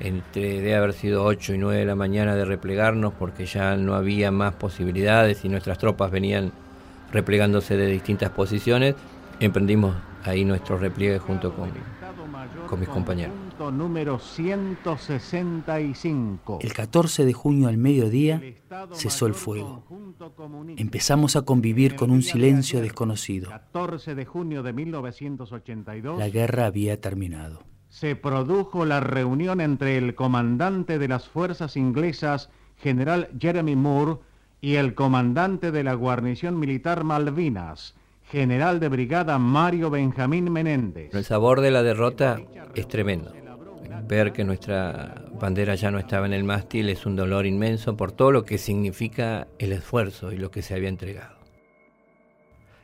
entre 0.00 0.62
de 0.62 0.74
haber 0.74 0.94
sido 0.94 1.24
8 1.26 1.52
y 1.52 1.58
9 1.58 1.80
de 1.80 1.84
la 1.84 1.96
mañana, 1.96 2.34
de 2.34 2.46
replegarnos 2.46 3.12
porque 3.12 3.44
ya 3.44 3.76
no 3.76 3.94
había 3.94 4.30
más 4.30 4.54
posibilidades 4.54 5.44
y 5.44 5.50
nuestras 5.50 5.76
tropas 5.76 6.10
venían 6.10 6.50
replegándose 7.12 7.76
de 7.76 7.84
distintas 7.84 8.30
posiciones, 8.30 8.94
emprendimos 9.38 9.94
ahí 10.24 10.46
nuestro 10.46 10.78
repliegue 10.78 11.18
junto 11.18 11.52
con, 11.52 11.68
con 12.68 12.80
mis 12.80 12.88
compañeros. 12.88 13.34
Punto 13.34 13.70
número 13.70 14.18
165. 14.18 16.58
El 16.62 16.72
14 16.72 17.24
de 17.24 17.32
junio 17.32 17.68
al 17.68 17.76
mediodía 17.76 18.42
cesó 18.92 19.26
el 19.26 19.34
fuego. 19.34 19.84
Empezamos 20.76 21.36
a 21.36 21.42
convivir 21.42 21.96
con 21.96 22.10
un 22.10 22.22
silencio 22.22 22.80
desconocido. 22.80 23.50
14 23.50 24.14
de 24.14 24.24
junio 24.24 24.62
de 24.62 24.72
1982. 24.72 26.18
La 26.18 26.28
guerra 26.28 26.66
había 26.66 27.00
terminado. 27.00 27.62
se 27.88 28.14
produjo 28.14 28.84
la 28.84 29.00
reunión 29.00 29.60
entre 29.60 29.98
el 29.98 30.14
comandante 30.14 30.98
de 30.98 31.08
las 31.08 31.28
fuerzas 31.28 31.76
inglesas, 31.76 32.50
general 32.76 33.28
Jeremy 33.38 33.74
Moore, 33.74 34.18
y 34.60 34.76
el 34.76 34.94
comandante 34.94 35.72
de 35.72 35.82
la 35.82 35.94
guarnición 35.94 36.58
militar 36.58 37.02
Malvinas, 37.02 37.96
general 38.30 38.78
de 38.78 38.88
brigada 38.88 39.38
Mario 39.38 39.90
Benjamín 39.90 40.52
Menéndez. 40.52 41.12
El 41.12 41.24
sabor 41.24 41.60
de 41.60 41.70
la 41.70 41.82
derrota 41.82 42.40
es 42.74 42.86
tremendo. 42.86 43.32
Ver 44.06 44.32
que 44.32 44.44
nuestra 44.44 45.24
bandera 45.40 45.74
ya 45.74 45.90
no 45.90 45.98
estaba 45.98 46.26
en 46.26 46.32
el 46.32 46.44
mástil 46.44 46.88
es 46.88 47.06
un 47.06 47.16
dolor 47.16 47.46
inmenso 47.46 47.96
por 47.96 48.12
todo 48.12 48.30
lo 48.30 48.44
que 48.44 48.58
significa 48.58 49.48
el 49.58 49.72
esfuerzo 49.72 50.32
y 50.32 50.36
lo 50.36 50.50
que 50.50 50.62
se 50.62 50.74
había 50.74 50.88
entregado. 50.88 51.36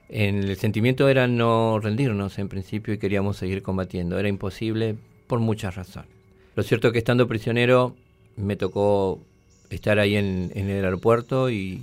El 0.09 0.57
sentimiento 0.57 1.09
era 1.09 1.27
no 1.27 1.81
rendirnos 1.81 2.39
en 2.39 2.49
principio 2.49 2.95
y 2.95 2.99
queríamos 2.99 3.37
seguir 3.37 3.63
combatiendo. 3.63 4.19
Era 4.19 4.29
imposible 4.29 4.97
por 5.27 5.41
muchas 5.41 5.75
razones. 5.75 6.11
Lo 6.55 6.63
cierto 6.63 6.89
es 6.89 6.93
que 6.93 6.99
estando 6.99 7.27
prisionero 7.27 7.95
me 8.37 8.57
tocó 8.57 9.21
estar 9.71 9.99
ahí 9.99 10.17
en, 10.17 10.53
en 10.55 10.71
el 10.71 10.85
aeropuerto 10.85 11.51
y, 11.51 11.83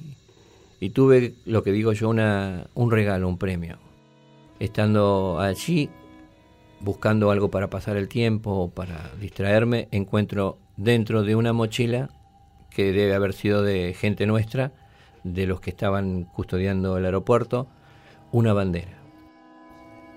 y 0.84 0.90
tuve 0.90 1.36
lo 1.46 1.64
que 1.64 1.72
digo 1.72 1.94
yo, 1.94 2.10
una, 2.10 2.68
un 2.74 2.92
regalo, 2.92 3.30
un 3.30 3.38
premio. 3.38 3.78
Estando 4.60 5.40
allí, 5.40 5.90
buscando 6.82 7.32
algo 7.32 7.50
para 7.50 7.70
pasar 7.70 7.96
el 7.96 8.10
tiempo, 8.10 8.70
para 8.70 9.10
distraerme, 9.18 9.88
encuentro 9.92 10.58
dentro 10.76 11.24
de 11.24 11.38
una 11.38 11.54
mochila 11.54 12.10
que 12.70 12.92
debe 12.92 13.16
haber 13.16 13.32
sido 13.32 13.64
de 13.64 13.94
gente 13.98 14.26
nuestra, 14.26 14.74
de 15.24 15.48
los 15.48 15.62
que 15.62 15.70
estaban 15.70 16.26
custodiando 16.26 16.98
el 16.98 17.06
aeropuerto, 17.06 17.66
una 18.34 18.52
bandera. 18.52 18.98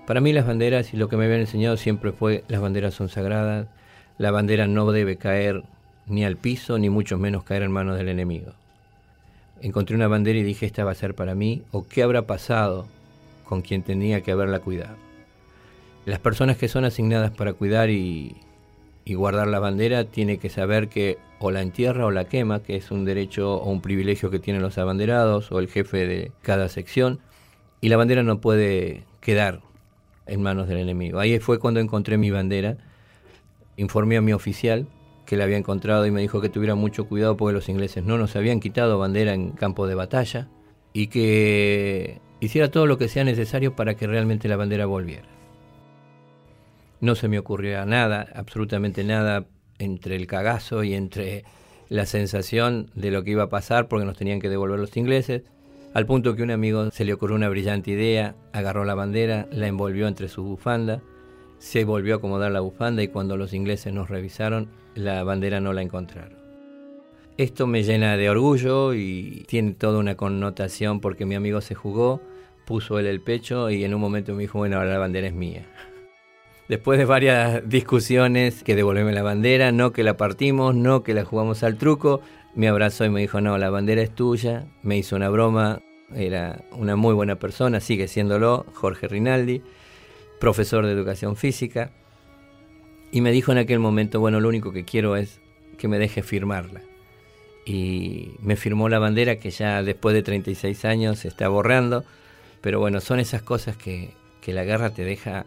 Para 0.05 0.19
mí 0.19 0.33
las 0.33 0.45
banderas 0.45 0.93
y 0.93 0.97
lo 0.97 1.07
que 1.07 1.15
me 1.15 1.27
habían 1.27 1.39
enseñado 1.39 1.77
siempre 1.77 2.11
fue 2.11 2.43
las 2.49 2.59
banderas 2.59 2.93
son 2.93 3.07
sagradas, 3.07 3.67
la 4.17 4.31
bandera 4.31 4.67
no 4.67 4.91
debe 4.91 5.15
caer 5.15 5.63
ni 6.07 6.25
al 6.25 6.35
piso, 6.35 6.77
ni 6.77 6.89
mucho 6.89 7.17
menos 7.17 7.45
caer 7.45 7.63
en 7.63 7.71
manos 7.71 7.97
del 7.97 8.09
enemigo. 8.09 8.51
Encontré 9.61 9.95
una 9.95 10.07
bandera 10.07 10.39
y 10.39 10.43
dije, 10.43 10.65
esta 10.65 10.83
va 10.83 10.91
a 10.91 10.95
ser 10.95 11.15
para 11.15 11.35
mí, 11.35 11.63
o 11.71 11.87
qué 11.87 12.03
habrá 12.03 12.23
pasado 12.23 12.87
con 13.43 13.61
quien 13.61 13.81
tenía 13.81 14.21
que 14.21 14.31
haberla 14.31 14.59
cuidado. 14.59 14.95
Las 16.05 16.19
personas 16.19 16.57
que 16.57 16.67
son 16.67 16.85
asignadas 16.85 17.31
para 17.31 17.53
cuidar 17.53 17.89
y, 17.89 18.35
guardar 19.05 19.47
la 19.47 19.59
bandera 19.59 20.03
tienen 20.03 20.37
que 20.37 20.49
saber 20.49 20.89
que 20.89 21.17
o 21.39 21.49
la 21.49 21.61
entierra 21.61 22.05
o 22.05 22.11
la 22.11 22.25
quema, 22.25 22.61
que 22.61 22.75
es 22.75 22.91
un 22.91 23.05
derecho 23.05 23.55
o 23.55 23.69
un 23.69 23.81
privilegio 23.81 24.29
que 24.29 24.39
tienen 24.39 24.61
los 24.61 24.77
abanderados 24.77 25.51
o 25.51 25.59
el 25.59 25.69
jefe 25.69 26.05
de 26.05 26.31
cada 26.41 26.67
sección, 26.69 27.19
y 27.79 27.89
la 27.89 27.97
bandera 27.97 28.23
no 28.23 28.41
puede 28.41 29.03
quedar 29.21 29.61
en 30.25 30.41
manos 30.41 30.67
del 30.67 30.79
enemigo. 30.79 31.19
Ahí 31.19 31.39
fue 31.39 31.59
cuando 31.59 31.79
encontré 31.79 32.17
mi 32.17 32.31
bandera, 32.31 32.77
informé 33.77 34.17
a 34.17 34.21
mi 34.21 34.33
oficial 34.33 34.87
que 35.27 35.35
la 35.35 35.43
había 35.43 35.57
encontrado 35.57 36.05
y 36.05 36.11
me 36.11 36.21
dijo 36.21 36.39
que 36.39 36.47
tuviera 36.47 36.73
mucho 36.73 37.05
cuidado 37.05 37.35
porque 37.35 37.53
los 37.53 37.67
ingleses 37.67 38.03
no 38.03 38.17
nos 38.17 38.35
habían 38.37 38.61
quitado 38.61 38.97
bandera 38.97 39.33
en 39.33 39.51
campo 39.51 39.85
de 39.85 39.93
batalla 39.93 40.47
y 40.93 41.07
que 41.07 42.21
hiciera 42.39 42.71
todo 42.71 42.87
lo 42.87 42.97
que 42.97 43.09
sea 43.09 43.25
necesario 43.25 43.75
para 43.75 43.95
que 43.95 44.07
realmente 44.07 44.47
la 44.47 44.55
bandera 44.55 44.85
volviera. 44.85 45.27
No 47.01 47.13
se 47.13 47.27
me 47.27 47.37
ocurrió 47.37 47.85
nada, 47.85 48.27
absolutamente 48.33 49.03
nada, 49.03 49.45
entre 49.79 50.15
el 50.15 50.27
cagazo 50.27 50.83
y 50.83 50.93
entre 50.93 51.43
la 51.89 52.05
sensación 52.05 52.89
de 52.95 53.11
lo 53.11 53.23
que 53.23 53.31
iba 53.31 53.43
a 53.43 53.49
pasar 53.49 53.89
porque 53.89 54.05
nos 54.05 54.17
tenían 54.17 54.39
que 54.39 54.49
devolver 54.49 54.79
los 54.79 54.95
ingleses, 54.95 55.43
al 55.93 56.05
punto 56.05 56.35
que 56.35 56.43
un 56.43 56.51
amigo 56.51 56.89
se 56.91 57.03
le 57.03 57.13
ocurrió 57.13 57.35
una 57.35 57.49
brillante 57.49 57.91
idea, 57.91 58.33
agarró 58.53 58.85
la 58.85 58.95
bandera, 58.95 59.47
la 59.51 59.67
envolvió 59.67 60.07
entre 60.07 60.29
su 60.29 60.41
bufanda, 60.41 61.01
se 61.59 61.83
volvió 61.83 62.13
a 62.13 62.17
acomodar 62.17 62.51
la 62.51 62.61
bufanda 62.61 63.03
y 63.03 63.09
cuando 63.09 63.35
los 63.35 63.53
ingleses 63.53 63.93
nos 63.93 64.09
revisaron, 64.09 64.69
la 64.97 65.23
bandera 65.23 65.59
no 65.59 65.73
la 65.73 65.81
encontraron. 65.81 66.37
Esto 67.37 67.67
me 67.67 67.83
llena 67.83 68.17
de 68.17 68.29
orgullo 68.29 68.93
y 68.93 69.45
tiene 69.47 69.73
toda 69.73 69.99
una 69.99 70.15
connotación 70.15 70.99
porque 70.99 71.25
mi 71.25 71.35
amigo 71.35 71.61
se 71.61 71.75
jugó, 71.75 72.19
puso 72.65 72.97
él 72.97 73.05
el 73.05 73.21
pecho 73.21 73.69
y 73.69 73.83
en 73.83 73.93
un 73.93 74.01
momento 74.01 74.33
me 74.33 74.41
dijo, 74.41 74.57
bueno, 74.57 74.77
ahora 74.77 74.91
la 74.91 74.97
bandera 74.97 75.27
es 75.27 75.33
mía. 75.33 75.65
Después 76.67 76.97
de 76.97 77.05
varias 77.05 77.67
discusiones, 77.69 78.63
que 78.63 78.75
devolveme 78.75 79.13
la 79.13 79.21
bandera, 79.21 79.71
no 79.71 79.93
que 79.93 80.03
la 80.03 80.17
partimos, 80.17 80.75
no 80.75 81.03
que 81.03 81.13
la 81.13 81.23
jugamos 81.23 81.63
al 81.63 81.77
truco, 81.77 82.21
me 82.55 82.67
abrazó 82.67 83.05
y 83.05 83.09
me 83.09 83.21
dijo, 83.21 83.39
no, 83.39 83.57
la 83.57 83.69
bandera 83.69 84.01
es 84.01 84.13
tuya, 84.13 84.65
me 84.81 84.97
hizo 84.97 85.15
una 85.15 85.29
broma, 85.29 85.81
era 86.13 86.65
una 86.71 86.95
muy 86.95 87.13
buena 87.13 87.35
persona, 87.35 87.79
sigue 87.79 88.07
siéndolo, 88.07 88.65
Jorge 88.73 89.07
Rinaldi, 89.07 89.61
profesor 90.39 90.85
de 90.85 90.91
educación 90.91 91.35
física, 91.35 91.91
y 93.11 93.21
me 93.21 93.31
dijo 93.31 93.51
en 93.51 93.57
aquel 93.57 93.79
momento, 93.79 94.19
bueno, 94.19 94.39
lo 94.39 94.49
único 94.49 94.71
que 94.71 94.85
quiero 94.85 95.15
es 95.15 95.39
que 95.77 95.87
me 95.87 95.99
deje 95.99 96.23
firmarla. 96.23 96.81
Y 97.65 98.31
me 98.41 98.55
firmó 98.55 98.89
la 98.89 98.99
bandera 98.99 99.39
que 99.39 99.51
ya 99.51 99.83
después 99.83 100.13
de 100.13 100.23
36 100.23 100.85
años 100.85 101.19
se 101.19 101.27
está 101.27 101.47
borrando, 101.47 102.03
pero 102.61 102.79
bueno, 102.79 103.01
son 103.01 103.19
esas 103.19 103.41
cosas 103.41 103.77
que, 103.77 104.13
que 104.41 104.53
la 104.53 104.63
guerra 104.63 104.91
te 104.91 105.03
deja 105.03 105.45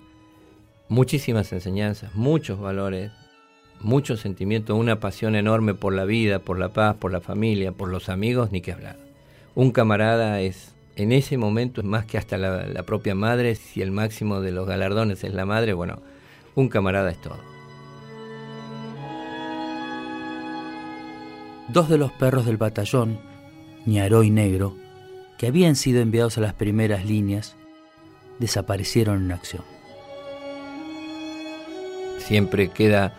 muchísimas 0.89 1.53
enseñanzas, 1.53 2.15
muchos 2.15 2.61
valores, 2.61 3.13
muchos 3.81 4.21
sentimientos, 4.21 4.79
una 4.79 5.01
pasión 5.01 5.35
enorme 5.35 5.75
por 5.75 5.95
la 5.95 6.05
vida, 6.05 6.41
por 6.41 6.59
la 6.59 6.71
paz, 6.71 6.97
por 6.97 7.13
la 7.13 7.21
familia, 7.21 7.73
por 7.73 7.89
los 7.89 8.09
amigos, 8.09 8.53
ni 8.53 8.61
que 8.61 8.73
hablar. 8.73 8.97
Un 9.55 9.71
camarada 9.71 10.41
es, 10.41 10.75
en 10.97 11.13
ese 11.13 11.39
momento, 11.39 11.83
más 11.83 12.05
que 12.05 12.19
hasta 12.19 12.37
la, 12.37 12.67
la 12.67 12.83
propia 12.83 13.15
madre, 13.15 13.55
si 13.55 13.81
el 13.81 13.91
máximo 13.91 14.41
de 14.41 14.53
los 14.53 14.67
galardones 14.67 15.25
es 15.25 15.33
la 15.33 15.47
madre, 15.47 15.73
bueno, 15.73 16.03
un 16.55 16.69
camarada 16.69 17.11
es 17.11 17.21
todo. 17.21 17.39
Dos 21.69 21.89
de 21.89 21.99
los 21.99 22.11
perros 22.13 22.47
del 22.47 22.57
batallón, 22.57 23.21
Ñaró 23.87 24.23
y 24.25 24.31
Negro, 24.31 24.77
que 25.39 25.47
habían 25.47 25.77
sido 25.77 26.01
enviados 26.01 26.37
a 26.37 26.41
las 26.41 26.55
primeras 26.55 27.05
líneas, 27.05 27.57
desaparecieron 28.41 29.25
en 29.25 29.33
acción. 29.33 29.63
Siempre 32.19 32.69
queda 32.69 33.15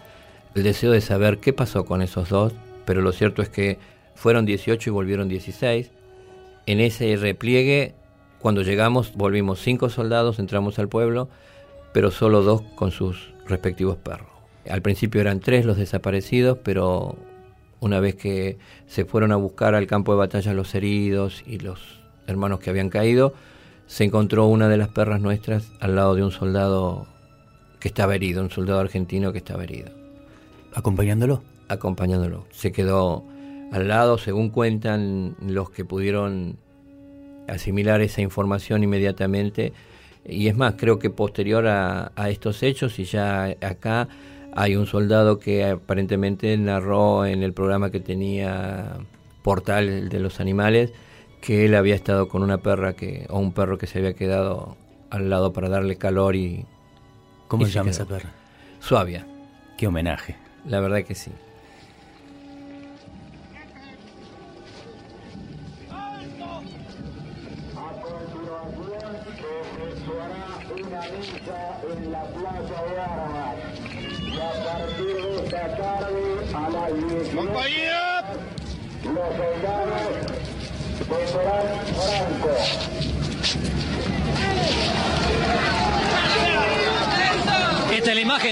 el 0.53 0.63
deseo 0.63 0.91
de 0.91 1.01
saber 1.01 1.39
qué 1.39 1.53
pasó 1.53 1.85
con 1.85 2.01
esos 2.01 2.29
dos, 2.29 2.53
pero 2.85 3.01
lo 3.01 3.11
cierto 3.11 3.41
es 3.41 3.49
que 3.49 3.79
fueron 4.15 4.45
18 4.45 4.89
y 4.89 4.93
volvieron 4.93 5.29
16. 5.29 5.91
En 6.65 6.79
ese 6.79 7.15
repliegue, 7.15 7.95
cuando 8.39 8.63
llegamos, 8.63 9.13
volvimos 9.15 9.59
cinco 9.61 9.89
soldados, 9.89 10.39
entramos 10.39 10.77
al 10.77 10.89
pueblo, 10.89 11.29
pero 11.93 12.11
solo 12.11 12.41
dos 12.41 12.61
con 12.75 12.91
sus 12.91 13.33
respectivos 13.47 13.97
perros. 13.97 14.29
Al 14.69 14.81
principio 14.81 15.21
eran 15.21 15.39
tres 15.39 15.65
los 15.65 15.77
desaparecidos, 15.77 16.59
pero 16.63 17.15
una 17.79 17.99
vez 17.99 18.15
que 18.15 18.57
se 18.87 19.05
fueron 19.05 19.31
a 19.31 19.35
buscar 19.35 19.75
al 19.75 19.87
campo 19.87 20.11
de 20.13 20.19
batalla 20.19 20.53
los 20.53 20.75
heridos 20.75 21.43
y 21.45 21.59
los 21.59 21.99
hermanos 22.27 22.59
que 22.59 22.69
habían 22.69 22.89
caído, 22.89 23.33
se 23.87 24.03
encontró 24.03 24.45
una 24.45 24.69
de 24.69 24.77
las 24.77 24.89
perras 24.89 25.19
nuestras 25.19 25.71
al 25.79 25.95
lado 25.95 26.15
de 26.15 26.23
un 26.23 26.31
soldado 26.31 27.07
que 27.79 27.87
estaba 27.87 28.15
herido, 28.15 28.43
un 28.43 28.51
soldado 28.51 28.79
argentino 28.79 29.33
que 29.33 29.39
estaba 29.39 29.63
herido. 29.63 29.89
¿Acompañándolo? 30.73 31.43
Acompañándolo. 31.67 32.45
Se 32.51 32.71
quedó 32.71 33.25
al 33.71 33.87
lado, 33.87 34.17
según 34.17 34.49
cuentan 34.49 35.35
los 35.41 35.71
que 35.71 35.83
pudieron 35.83 36.57
asimilar 37.47 38.01
esa 38.01 38.21
información 38.21 38.83
inmediatamente. 38.83 39.73
Y 40.25 40.47
es 40.47 40.55
más, 40.55 40.75
creo 40.77 40.99
que 40.99 41.09
posterior 41.09 41.67
a, 41.67 42.11
a 42.15 42.29
estos 42.29 42.61
hechos, 42.63 42.99
y 42.99 43.05
ya 43.05 43.55
acá 43.61 44.07
hay 44.53 44.75
un 44.75 44.85
soldado 44.85 45.39
que 45.39 45.65
aparentemente 45.65 46.55
narró 46.57 47.25
en 47.25 47.43
el 47.43 47.53
programa 47.53 47.89
que 47.89 47.99
tenía 47.99 48.97
Portal 49.43 50.09
de 50.09 50.19
los 50.19 50.39
Animales, 50.39 50.93
que 51.41 51.65
él 51.65 51.75
había 51.75 51.95
estado 51.95 52.27
con 52.27 52.43
una 52.43 52.59
perra 52.59 52.93
que 52.93 53.25
o 53.29 53.39
un 53.39 53.53
perro 53.53 53.77
que 53.77 53.87
se 53.87 53.99
había 53.99 54.13
quedado 54.13 54.77
al 55.09 55.29
lado 55.29 55.53
para 55.53 55.69
darle 55.69 55.97
calor 55.97 56.35
y 56.35 56.65
¿Cómo 57.47 57.63
y 57.63 57.65
se 57.65 57.73
llama 57.73 57.89
esa 57.89 58.05
perra? 58.05 58.29
Suavia. 58.79 59.25
Qué 59.77 59.87
homenaje. 59.87 60.37
La 60.65 60.79
verdad 60.79 61.03
que 61.03 61.15
sí. 61.15 61.31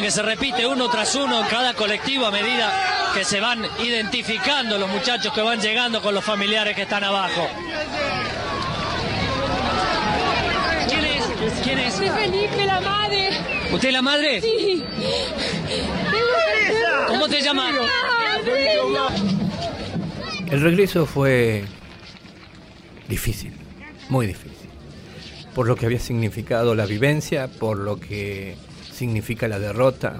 Que 0.10 0.16
se 0.16 0.24
repite 0.24 0.66
uno 0.66 0.90
tras 0.90 1.14
uno 1.14 1.40
en 1.40 1.48
cada 1.50 1.76
colectivo 1.76 2.26
a 2.26 2.32
medida 2.32 2.74
que 3.14 3.24
se 3.24 3.40
van 3.40 3.64
identificando 3.78 4.80
los 4.80 4.90
muchachos 4.90 5.32
que 5.32 5.40
van 5.40 5.62
llegando 5.62 6.02
con 6.02 6.16
los 6.16 6.26
familiares 6.26 6.76
que 6.76 6.82
están 6.82 7.04
abajo. 7.04 7.48
¿Quién 10.88 11.06
es? 11.06 11.24
¿Quién 11.64 11.78
es? 11.78 11.94
Soy 11.94 12.10
Felipe, 12.10 12.66
la 12.66 12.82
madre. 12.82 13.30
¿Usted 13.72 13.90
es 13.90 13.94
la 13.94 14.02
madre? 14.02 14.42
Sí. 14.42 14.84
¿Cómo 17.08 17.28
te 17.28 17.42
llamas? 17.44 17.76
El 20.50 20.62
regreso 20.62 21.06
fue 21.06 21.66
difícil, 23.08 23.54
muy 24.10 24.26
difícil. 24.26 24.70
Por 25.54 25.68
lo 25.68 25.76
que 25.76 25.86
había 25.86 26.00
significado 26.00 26.74
la 26.74 26.88
vivencia, 26.88 27.48
por 27.48 27.78
lo 27.78 28.00
que 28.00 28.58
significa 29.00 29.48
la 29.48 29.60
derrota, 29.60 30.20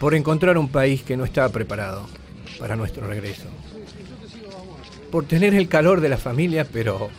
por 0.00 0.14
encontrar 0.14 0.56
un 0.56 0.68
país 0.68 1.02
que 1.02 1.16
no 1.16 1.24
estaba 1.24 1.50
preparado 1.50 2.08
para 2.58 2.74
nuestro 2.74 3.06
regreso. 3.06 3.48
Por 5.10 5.26
tener 5.26 5.54
el 5.54 5.68
calor 5.68 6.00
de 6.00 6.08
la 6.08 6.16
familia, 6.16 6.64
pero 6.64 7.10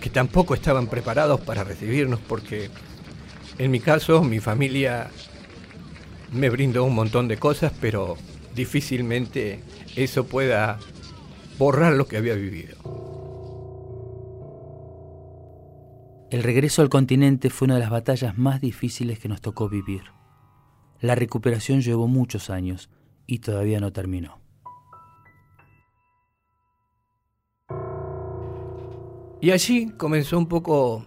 que 0.00 0.08
tampoco 0.08 0.54
estaban 0.54 0.86
preparados 0.86 1.40
para 1.40 1.64
recibirnos 1.64 2.18
porque 2.20 2.70
en 3.58 3.70
mi 3.70 3.80
caso 3.80 4.22
mi 4.22 4.40
familia 4.40 5.10
me 6.32 6.48
brindó 6.48 6.84
un 6.84 6.94
montón 6.94 7.28
de 7.28 7.36
cosas, 7.36 7.72
pero 7.78 8.16
difícilmente 8.54 9.60
eso 9.96 10.24
pueda 10.24 10.78
borrar 11.58 11.92
lo 11.92 12.06
que 12.06 12.16
había 12.16 12.34
vivido. 12.34 12.74
El 16.28 16.42
regreso 16.42 16.82
al 16.82 16.88
continente 16.88 17.50
fue 17.50 17.66
una 17.66 17.74
de 17.74 17.80
las 17.80 17.90
batallas 17.90 18.36
más 18.36 18.60
difíciles 18.60 19.20
que 19.20 19.28
nos 19.28 19.40
tocó 19.40 19.68
vivir. 19.68 20.02
La 21.00 21.14
recuperación 21.14 21.82
llevó 21.82 22.08
muchos 22.08 22.50
años 22.50 22.90
y 23.26 23.38
todavía 23.38 23.78
no 23.78 23.92
terminó. 23.92 24.40
Y 29.40 29.52
allí 29.52 29.90
comenzó 29.96 30.36
un 30.38 30.48
poco 30.48 31.06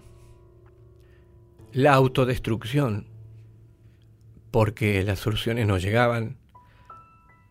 la 1.73 1.93
autodestrucción, 1.93 3.07
porque 4.51 5.03
las 5.03 5.19
soluciones 5.19 5.67
no 5.67 5.77
llegaban, 5.77 6.37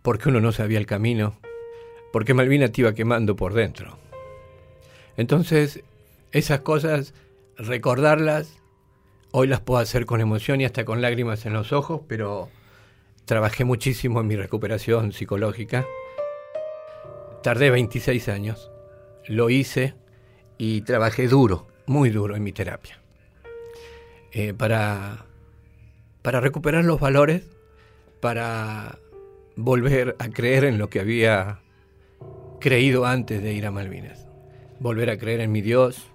porque 0.00 0.31
uno 0.31 0.40
no 0.40 0.52
sabía 0.52 0.78
el 0.78 0.87
camino, 0.87 1.38
porque 2.14 2.33
Malvina 2.33 2.68
te 2.68 2.81
iba 2.81 2.94
quemando 2.94 3.37
por 3.37 3.52
dentro. 3.52 3.98
Entonces, 5.18 5.83
esas 6.33 6.61
cosas, 6.61 7.12
recordarlas, 7.58 8.56
hoy 9.32 9.48
las 9.48 9.60
puedo 9.60 9.80
hacer 9.80 10.06
con 10.06 10.20
emoción 10.20 10.60
y 10.60 10.64
hasta 10.64 10.84
con 10.84 11.02
lágrimas 11.02 11.44
en 11.44 11.52
los 11.52 11.72
ojos, 11.72 12.02
pero 12.06 12.48
trabajé 13.24 13.64
muchísimo 13.64 14.20
en 14.20 14.28
mi 14.28 14.36
recuperación 14.36 15.12
psicológica. 15.12 15.84
Tardé 17.42 17.70
26 17.70 18.28
años, 18.28 18.70
lo 19.26 19.50
hice 19.50 19.94
y 20.56 20.82
trabajé 20.82 21.28
duro, 21.28 21.66
muy 21.86 22.10
duro 22.10 22.36
en 22.36 22.42
mi 22.42 22.52
terapia, 22.52 23.00
eh, 24.32 24.54
para, 24.54 25.26
para 26.22 26.40
recuperar 26.40 26.84
los 26.84 27.00
valores, 27.00 27.42
para 28.20 28.98
volver 29.56 30.16
a 30.18 30.28
creer 30.28 30.64
en 30.64 30.78
lo 30.78 30.88
que 30.88 31.00
había 31.00 31.60
creído 32.60 33.06
antes 33.06 33.42
de 33.42 33.52
ir 33.52 33.66
a 33.66 33.70
Malvinas, 33.70 34.26
volver 34.80 35.10
a 35.10 35.18
creer 35.18 35.40
en 35.40 35.52
mi 35.52 35.60
Dios, 35.60 36.10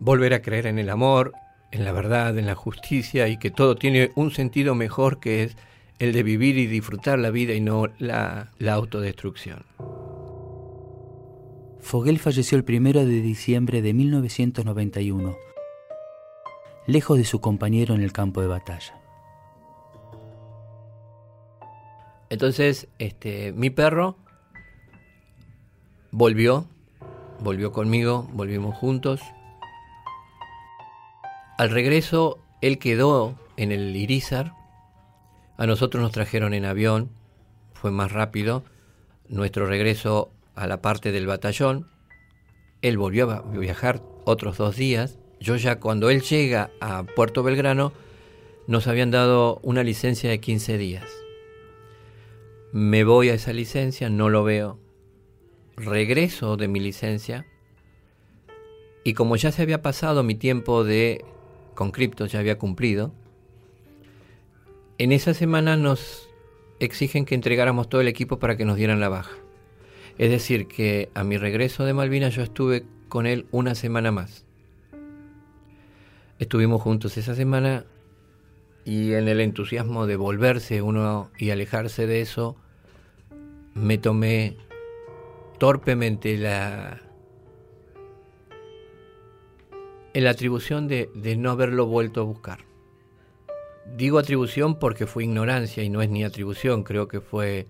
volver 0.00 0.34
a 0.34 0.42
creer 0.42 0.66
en 0.66 0.78
el 0.78 0.90
amor, 0.90 1.32
en 1.70 1.84
la 1.84 1.92
verdad, 1.92 2.38
en 2.38 2.46
la 2.46 2.54
justicia 2.54 3.28
y 3.28 3.38
que 3.38 3.50
todo 3.50 3.76
tiene 3.76 4.12
un 4.14 4.30
sentido 4.30 4.74
mejor 4.74 5.20
que 5.20 5.42
es 5.42 5.56
el 5.98 6.12
de 6.12 6.22
vivir 6.22 6.56
y 6.58 6.66
disfrutar 6.66 7.18
la 7.18 7.30
vida 7.30 7.54
y 7.54 7.60
no 7.60 7.88
la, 7.98 8.52
la 8.58 8.74
autodestrucción. 8.74 9.64
Foguel 11.80 12.18
falleció 12.18 12.56
el 12.58 12.64
primero 12.64 13.00
de 13.00 13.20
diciembre 13.22 13.82
de 13.82 13.94
1991, 13.94 15.36
lejos 16.86 17.18
de 17.18 17.24
su 17.24 17.40
compañero 17.40 17.94
en 17.94 18.02
el 18.02 18.12
campo 18.12 18.40
de 18.40 18.46
batalla. 18.46 18.94
Entonces, 22.30 22.88
este, 22.98 23.52
mi 23.52 23.70
perro 23.70 24.16
volvió, 26.10 26.66
volvió 27.40 27.72
conmigo, 27.72 28.28
volvimos 28.32 28.76
juntos. 28.76 29.22
Al 31.58 31.70
regreso, 31.70 32.38
él 32.60 32.78
quedó 32.78 33.36
en 33.56 33.72
el 33.72 33.96
Irizar. 33.96 34.52
A 35.56 35.66
nosotros 35.66 36.00
nos 36.00 36.12
trajeron 36.12 36.54
en 36.54 36.64
avión, 36.64 37.10
fue 37.72 37.90
más 37.90 38.12
rápido. 38.12 38.62
Nuestro 39.28 39.66
regreso 39.66 40.30
a 40.54 40.68
la 40.68 40.80
parte 40.80 41.10
del 41.10 41.26
batallón. 41.26 41.88
Él 42.80 42.96
volvió 42.96 43.28
a 43.28 43.42
viajar 43.42 44.00
otros 44.24 44.56
dos 44.56 44.76
días. 44.76 45.18
Yo 45.40 45.56
ya 45.56 45.80
cuando 45.80 46.10
él 46.10 46.22
llega 46.22 46.70
a 46.80 47.02
Puerto 47.02 47.42
Belgrano, 47.42 47.92
nos 48.68 48.86
habían 48.86 49.10
dado 49.10 49.58
una 49.64 49.82
licencia 49.82 50.30
de 50.30 50.38
15 50.38 50.78
días. 50.78 51.10
Me 52.70 53.02
voy 53.02 53.30
a 53.30 53.34
esa 53.34 53.52
licencia, 53.52 54.08
no 54.10 54.28
lo 54.28 54.44
veo. 54.44 54.78
Regreso 55.76 56.56
de 56.56 56.68
mi 56.68 56.78
licencia. 56.78 57.46
Y 59.02 59.14
como 59.14 59.34
ya 59.34 59.50
se 59.50 59.62
había 59.62 59.82
pasado 59.82 60.22
mi 60.22 60.36
tiempo 60.36 60.84
de 60.84 61.24
con 61.78 61.92
cripto, 61.92 62.26
ya 62.26 62.40
había 62.40 62.58
cumplido, 62.58 63.12
en 64.98 65.12
esa 65.12 65.32
semana 65.32 65.76
nos 65.76 66.28
exigen 66.80 67.24
que 67.24 67.36
entregáramos 67.36 67.88
todo 67.88 68.00
el 68.00 68.08
equipo 68.08 68.40
para 68.40 68.56
que 68.56 68.64
nos 68.64 68.76
dieran 68.76 68.98
la 68.98 69.08
baja. 69.08 69.36
Es 70.18 70.28
decir, 70.28 70.66
que 70.66 71.08
a 71.14 71.22
mi 71.22 71.36
regreso 71.36 71.84
de 71.84 71.94
Malvinas 71.94 72.34
yo 72.34 72.42
estuve 72.42 72.84
con 73.08 73.28
él 73.28 73.46
una 73.52 73.76
semana 73.76 74.10
más. 74.10 74.44
Estuvimos 76.40 76.82
juntos 76.82 77.16
esa 77.16 77.36
semana 77.36 77.84
y 78.84 79.12
en 79.12 79.28
el 79.28 79.40
entusiasmo 79.40 80.08
de 80.08 80.16
volverse 80.16 80.82
uno 80.82 81.30
y 81.38 81.50
alejarse 81.50 82.08
de 82.08 82.22
eso, 82.22 82.56
me 83.74 83.98
tomé 83.98 84.56
torpemente 85.58 86.38
la, 86.38 87.07
en 90.14 90.24
la 90.24 90.30
atribución 90.30 90.88
de, 90.88 91.08
no 91.36 91.50
haberlo 91.50 91.86
vuelto 91.86 92.20
a 92.20 92.24
buscar. 92.24 92.60
Digo 93.96 94.18
atribución 94.18 94.78
porque 94.78 95.06
fue 95.06 95.24
ignorancia 95.24 95.82
y 95.82 95.88
no 95.88 96.02
es 96.02 96.10
ni 96.10 96.24
atribución, 96.24 96.82
creo 96.82 97.08
que 97.08 97.20
fue, 97.20 97.66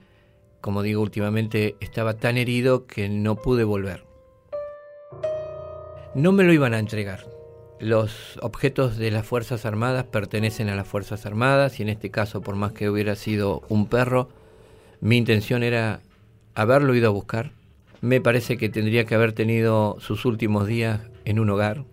como 0.61 0.83
digo 0.83 1.03
últimamente, 1.03 1.77
estaba 1.81 2.15
tan 2.15 2.37
herido 2.37 2.87
que 2.87 3.09
no 3.09 3.37
pude 3.37 3.65
volver. 3.65 4.05
No 6.15 6.33
me 6.33 6.45
lo 6.45 6.53
iban 6.53 6.75
a 6.75 6.79
entregar. 6.79 7.27
Los 7.79 8.39
objetos 8.43 8.97
de 8.97 9.13
las 9.13 9.25
Fuerzas 9.25 9.65
Armadas 9.65 10.05
pertenecen 10.05 10.69
a 10.69 10.75
las 10.75 10.89
Fuerzas 10.89 11.27
Armadas 11.27 11.79
y 11.79 11.85
en 11.85 11.89
este 11.89 12.11
caso, 12.11 12.41
por 12.41 12.57
más 12.57 12.73
que 12.73 12.91
hubiera 12.91 13.15
sido 13.15 13.63
un 13.69 13.87
perro, 13.87 14.29
mi 15.01 15.17
intención 15.17 15.63
era 15.63 16.01
haberlo 16.57 16.95
ido 16.97 17.09
a 17.09 17.13
buscar. 17.13 17.53
Me 18.01 18.21
parece 18.21 18.57
que 18.57 18.69
tendría 18.69 19.05
que 19.05 19.15
haber 19.15 19.33
tenido 19.33 19.97
sus 20.01 20.25
últimos 20.25 20.67
días 20.67 21.01
en 21.25 21.39
un 21.39 21.51
hogar, 21.51 21.85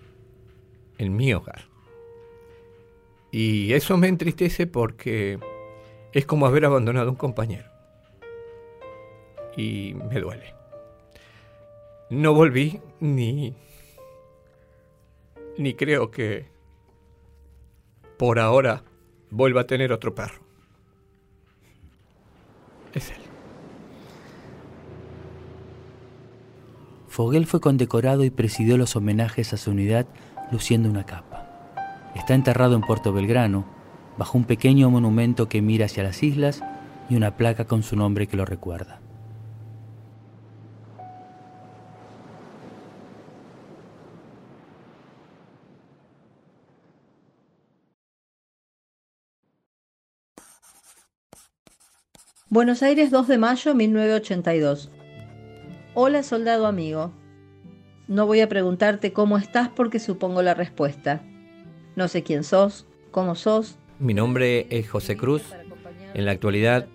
en 0.97 1.15
mi 1.15 1.33
hogar. 1.33 1.65
Y 3.31 3.73
eso 3.73 3.97
me 3.97 4.07
entristece 4.07 4.67
porque 4.67 5.39
es 6.13 6.25
como 6.25 6.45
haber 6.45 6.65
abandonado 6.65 7.07
a 7.07 7.11
un 7.11 7.17
compañero. 7.17 7.69
Y 9.57 9.95
me 10.09 10.19
duele. 10.19 10.53
No 12.09 12.33
volví 12.33 12.79
ni 12.99 13.55
ni 15.57 15.73
creo 15.73 16.11
que 16.11 16.47
por 18.17 18.39
ahora 18.39 18.83
vuelva 19.29 19.61
a 19.61 19.67
tener 19.67 19.91
otro 19.91 20.15
perro. 20.15 20.41
Es 22.93 23.11
él. 23.11 23.17
Foguel 27.07 27.45
fue 27.45 27.61
condecorado 27.61 28.23
y 28.23 28.29
presidió 28.29 28.77
los 28.77 28.95
homenajes 28.95 29.53
a 29.53 29.57
su 29.57 29.71
unidad 29.71 30.05
luciendo 30.51 30.89
una 30.89 31.05
capa. 31.05 31.47
Está 32.15 32.33
enterrado 32.33 32.75
en 32.75 32.81
Puerto 32.81 33.11
Belgrano, 33.11 33.65
bajo 34.17 34.37
un 34.37 34.45
pequeño 34.45 34.89
monumento 34.89 35.49
que 35.49 35.61
mira 35.61 35.85
hacia 35.85 36.03
las 36.03 36.23
islas 36.23 36.63
y 37.09 37.15
una 37.15 37.35
placa 37.37 37.65
con 37.65 37.83
su 37.83 37.95
nombre 37.95 38.27
que 38.27 38.37
lo 38.37 38.45
recuerda. 38.45 38.99
Buenos 52.47 52.83
Aires, 52.83 53.11
2 53.11 53.27
de 53.27 53.37
mayo 53.37 53.75
1982. 53.75 54.89
Hola, 55.93 56.23
soldado 56.23 56.67
amigo. 56.67 57.11
No 58.07 58.27
voy 58.27 58.41
a 58.41 58.49
preguntarte 58.49 59.13
cómo 59.13 59.37
estás 59.37 59.69
porque 59.69 59.99
supongo 59.99 60.43
la 60.43 60.53
respuesta. 60.53 61.23
No 61.95 62.07
sé 62.07 62.21
quién 62.21 62.43
sos, 62.43 62.85
cómo 63.09 63.35
sos. 63.35 63.79
Mi 63.99 64.13
nombre 64.13 64.67
es 64.69 64.89
José 64.89 65.17
Cruz. 65.17 65.41
En 66.13 66.25
la 66.25 66.31
actualidad 66.31 66.87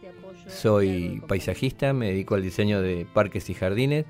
soy 0.46 1.22
paisajista, 1.26 1.92
me 1.92 2.08
dedico 2.08 2.36
al 2.36 2.42
diseño 2.42 2.80
de 2.80 3.06
parques 3.12 3.50
y 3.50 3.54
jardines. 3.54 4.06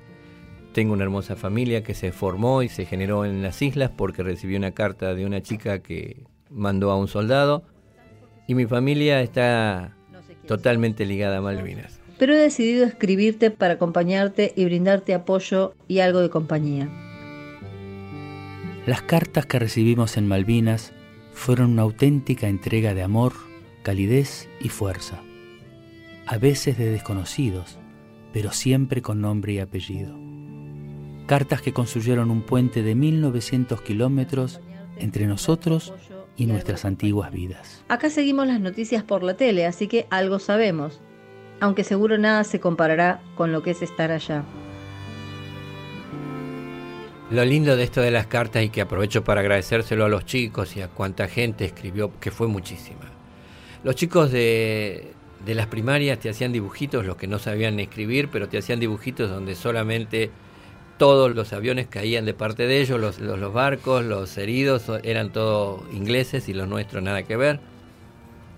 Tengo 0.73 0.93
una 0.93 1.03
hermosa 1.03 1.35
familia 1.35 1.83
que 1.83 1.93
se 1.95 2.11
formó 2.11 2.61
y 2.61 2.69
se 2.69 2.85
generó 2.85 3.25
en 3.25 3.41
las 3.41 3.61
islas 3.61 3.91
porque 3.95 4.21
recibí 4.21 4.55
una 4.55 4.71
carta 4.71 5.15
de 5.15 5.25
una 5.25 5.41
chica 5.41 5.79
que 5.79 6.25
mandó 6.49 6.91
a 6.91 6.97
un 6.97 7.07
soldado. 7.07 7.63
Y 8.47 8.53
mi 8.53 8.65
familia 8.65 9.21
está 9.21 9.95
totalmente 10.45 11.05
ligada 11.05 11.37
a 11.37 11.41
Malvinas. 11.41 12.00
Pero 12.21 12.35
he 12.35 12.37
decidido 12.37 12.85
escribirte 12.85 13.49
para 13.49 13.73
acompañarte 13.73 14.53
y 14.55 14.65
brindarte 14.65 15.15
apoyo 15.15 15.73
y 15.87 16.01
algo 16.01 16.19
de 16.19 16.29
compañía. 16.29 16.87
Las 18.85 19.01
cartas 19.01 19.47
que 19.47 19.57
recibimos 19.57 20.17
en 20.17 20.27
Malvinas 20.27 20.93
fueron 21.33 21.71
una 21.71 21.81
auténtica 21.81 22.47
entrega 22.47 22.93
de 22.93 23.01
amor, 23.01 23.33
calidez 23.81 24.47
y 24.59 24.69
fuerza. 24.69 25.19
A 26.27 26.37
veces 26.37 26.77
de 26.77 26.91
desconocidos, 26.91 27.79
pero 28.31 28.51
siempre 28.51 29.01
con 29.01 29.19
nombre 29.19 29.53
y 29.53 29.59
apellido. 29.59 30.15
Cartas 31.25 31.63
que 31.63 31.73
construyeron 31.73 32.29
un 32.29 32.43
puente 32.43 32.83
de 32.83 32.93
1900 32.93 33.81
kilómetros 33.81 34.61
entre 34.99 35.25
nosotros 35.25 35.91
y 36.37 36.45
nuestras 36.45 36.85
antiguas 36.85 37.31
vidas. 37.31 37.83
Acá 37.87 38.11
seguimos 38.11 38.45
las 38.45 38.59
noticias 38.59 39.03
por 39.03 39.23
la 39.23 39.35
tele, 39.37 39.65
así 39.65 39.87
que 39.87 40.05
algo 40.11 40.37
sabemos, 40.37 41.01
aunque 41.61 41.85
seguro 41.85 42.17
nada 42.17 42.43
se 42.43 42.59
comparará 42.59 43.21
con 43.35 43.53
lo 43.53 43.63
que 43.63 43.71
es 43.71 43.81
estar 43.81 44.11
allá. 44.11 44.43
Lo 47.29 47.45
lindo 47.45 47.77
de 47.77 47.83
esto 47.83 48.01
de 48.01 48.11
las 48.11 48.27
cartas 48.27 48.63
y 48.63 48.69
que 48.69 48.81
aprovecho 48.81 49.23
para 49.23 49.39
agradecérselo 49.39 50.03
a 50.03 50.09
los 50.09 50.25
chicos 50.25 50.75
y 50.75 50.81
a 50.81 50.89
cuánta 50.89 51.29
gente 51.29 51.63
escribió, 51.63 52.11
que 52.19 52.31
fue 52.31 52.47
muchísima. 52.47 53.09
Los 53.85 53.95
chicos 53.95 54.31
de, 54.31 55.13
de 55.45 55.55
las 55.55 55.67
primarias 55.67 56.19
te 56.19 56.29
hacían 56.29 56.51
dibujitos, 56.51 57.05
los 57.05 57.15
que 57.15 57.27
no 57.27 57.39
sabían 57.39 57.79
escribir, 57.79 58.29
pero 58.29 58.49
te 58.49 58.57
hacían 58.57 58.79
dibujitos 58.79 59.29
donde 59.29 59.55
solamente 59.55 60.31
todos 60.97 61.33
los 61.35 61.53
aviones 61.53 61.87
caían 61.87 62.25
de 62.25 62.33
parte 62.33 62.67
de 62.67 62.81
ellos, 62.81 62.99
los, 62.99 63.19
los, 63.19 63.53
barcos, 63.53 64.03
los 64.03 64.37
heridos 64.37 64.83
eran 65.03 65.31
todos 65.31 65.81
ingleses 65.93 66.49
y 66.49 66.53
los 66.53 66.67
nuestros 66.67 67.01
nada 67.01 67.23
que 67.23 67.37
ver. 67.37 67.59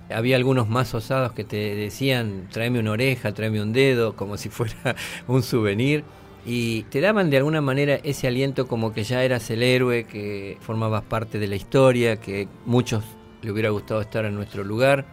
Había 0.10 0.36
algunos 0.36 0.70
más 0.70 0.94
osados 0.94 1.32
que 1.32 1.44
te 1.44 1.76
decían, 1.76 2.48
tráeme 2.52 2.80
una 2.80 2.92
oreja, 2.92 3.34
tráeme 3.34 3.62
un 3.62 3.74
dedo, 3.74 4.16
como 4.16 4.38
si 4.38 4.50
fuera 4.50 4.96
un 5.28 5.44
souvenir. 5.44 6.04
Y 6.46 6.84
te 6.84 7.00
daban 7.00 7.30
de 7.30 7.38
alguna 7.38 7.62
manera 7.62 7.96
ese 8.04 8.28
aliento 8.28 8.68
como 8.68 8.94
que 8.94 9.04
ya 9.04 9.24
eras 9.24 9.50
el 9.50 9.64
héroe, 9.64 10.04
que 10.04 10.58
formabas 10.60 11.04
parte 11.04 11.40
de 11.40 11.48
la 11.48 11.56
historia, 11.56 12.18
que 12.18 12.48
muchos 12.66 13.04
le 13.42 13.52
hubiera 13.52 13.70
gustado 13.70 14.02
estar 14.02 14.26
en 14.26 14.36
nuestro 14.36 14.64
lugar. 14.64 15.06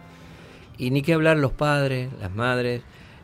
Y 0.77 0.91
ni 0.91 1.01
que 1.01 1.13
hablar 1.13 1.37
los 1.37 1.53
padres, 1.53 2.09
las 2.19 2.33
madres, 2.33 2.81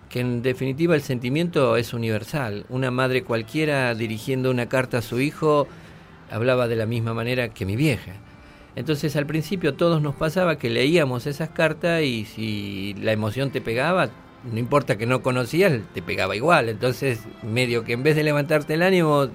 que 0.10 0.22
en 0.22 0.42
definitiva 0.42 0.96
el 0.96 1.02
sentimiento 1.02 1.76
es 1.76 1.94
universal. 1.94 2.66
Una 2.70 2.92
madre 2.92 3.24
cualquiera 3.24 3.94
dirigiendo 3.94 4.52
una 4.52 4.70
carta 4.70 5.00
a 5.00 5.02
su 5.02 5.20
hijo 5.20 5.68
hablaba 6.32 6.68
de 6.68 6.76
la 6.76 6.86
misma 6.86 7.14
manera 7.14 7.50
que 7.50 7.66
mi 7.66 7.76
vieja. 7.76 8.14
Entonces 8.78 9.16
al 9.16 9.26
principio 9.26 9.74
todos 9.74 10.04
nos 10.04 10.13
pasaba 10.13 10.60
que 10.60 10.70
leíamos 10.70 11.26
esas 11.26 11.50
cartas 11.50 12.04
y 12.04 12.26
si 12.26 12.94
la 13.02 13.12
emoción 13.12 13.50
te 13.50 13.60
pegaba, 13.60 14.12
no 14.44 14.60
importa 14.60 15.00
que 15.00 15.08
no 15.08 15.24
conocías, 15.24 15.82
te 15.96 16.04
pegaba 16.04 16.36
igual. 16.36 16.70
Entonces 16.70 17.22
medio 17.42 17.84
que 17.84 17.94
en 17.94 18.04
vez 18.04 18.16
de 18.16 18.24
levantarte 18.24 18.76
el 18.76 18.84
ánimo, 18.84 19.30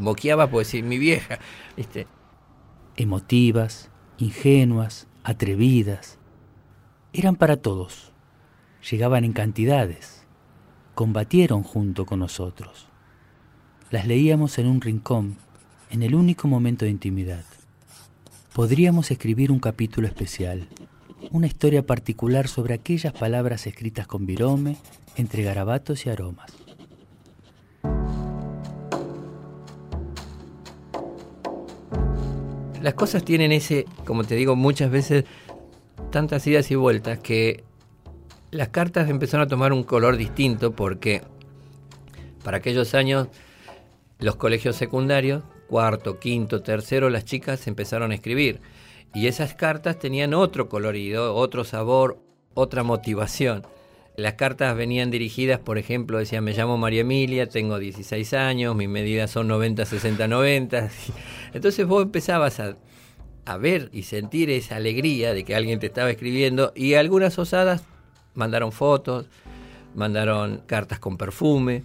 moqueabas 0.00 0.48
por 0.48 0.58
decir 0.58 0.82
mi 0.82 0.98
vieja, 0.98 1.38
¿viste? 1.76 2.08
Emotivas, 2.96 3.88
ingenuas, 4.18 5.06
atrevidas. 5.22 6.18
Eran 7.12 7.36
para 7.36 7.58
todos 7.58 8.12
llegaban 8.90 9.24
en 9.24 9.32
cantidades, 9.32 10.26
combatieron 10.96 11.62
junto 11.62 12.04
con 12.04 12.18
nosotros. 12.18 12.88
Las 13.92 14.08
leíamos 14.08 14.58
en 14.58 14.66
un 14.66 14.80
rincón, 14.80 15.36
en 15.88 16.02
el 16.02 16.16
único 16.16 16.48
momento 16.48 16.84
de 16.84 16.90
intimidad. 16.90 17.44
Podríamos 18.54 19.10
escribir 19.10 19.50
un 19.50 19.60
capítulo 19.60 20.06
especial, 20.06 20.68
una 21.30 21.46
historia 21.46 21.86
particular 21.86 22.48
sobre 22.48 22.74
aquellas 22.74 23.14
palabras 23.14 23.66
escritas 23.66 24.06
con 24.06 24.26
virome, 24.26 24.76
entre 25.16 25.42
garabatos 25.42 26.04
y 26.04 26.10
aromas. 26.10 26.52
Las 32.82 32.92
cosas 32.92 33.24
tienen 33.24 33.52
ese, 33.52 33.86
como 34.04 34.24
te 34.24 34.34
digo 34.34 34.54
muchas 34.54 34.90
veces, 34.90 35.24
tantas 36.10 36.46
idas 36.46 36.70
y 36.70 36.74
vueltas 36.74 37.20
que 37.20 37.64
las 38.50 38.68
cartas 38.68 39.08
empezaron 39.08 39.46
a 39.46 39.48
tomar 39.48 39.72
un 39.72 39.82
color 39.82 40.18
distinto 40.18 40.72
porque 40.72 41.22
para 42.44 42.58
aquellos 42.58 42.92
años 42.92 43.28
los 44.18 44.36
colegios 44.36 44.76
secundarios, 44.76 45.42
cuarto, 45.72 46.18
quinto, 46.18 46.60
tercero, 46.60 47.08
las 47.08 47.24
chicas 47.24 47.66
empezaron 47.66 48.12
a 48.12 48.14
escribir. 48.14 48.60
Y 49.14 49.26
esas 49.26 49.54
cartas 49.54 49.98
tenían 49.98 50.34
otro 50.34 50.68
colorido, 50.68 51.34
otro 51.34 51.64
sabor, 51.64 52.18
otra 52.52 52.82
motivación. 52.82 53.66
Las 54.14 54.34
cartas 54.34 54.76
venían 54.76 55.10
dirigidas, 55.10 55.60
por 55.60 55.78
ejemplo, 55.78 56.18
decía, 56.18 56.42
me 56.42 56.52
llamo 56.52 56.76
María 56.76 57.00
Emilia, 57.00 57.48
tengo 57.48 57.78
16 57.78 58.34
años, 58.34 58.76
mis 58.76 58.90
medidas 58.90 59.30
son 59.30 59.48
90, 59.48 59.86
60, 59.86 60.28
90. 60.28 60.90
Entonces 61.54 61.86
vos 61.86 62.02
empezabas 62.02 62.60
a, 62.60 62.76
a 63.46 63.56
ver 63.56 63.88
y 63.94 64.02
sentir 64.02 64.50
esa 64.50 64.76
alegría 64.76 65.32
de 65.32 65.42
que 65.42 65.54
alguien 65.54 65.80
te 65.80 65.86
estaba 65.86 66.10
escribiendo 66.10 66.74
y 66.76 66.94
algunas 66.96 67.38
osadas 67.38 67.82
mandaron 68.34 68.72
fotos, 68.72 69.24
mandaron 69.94 70.64
cartas 70.66 70.98
con 70.98 71.16
perfume 71.16 71.84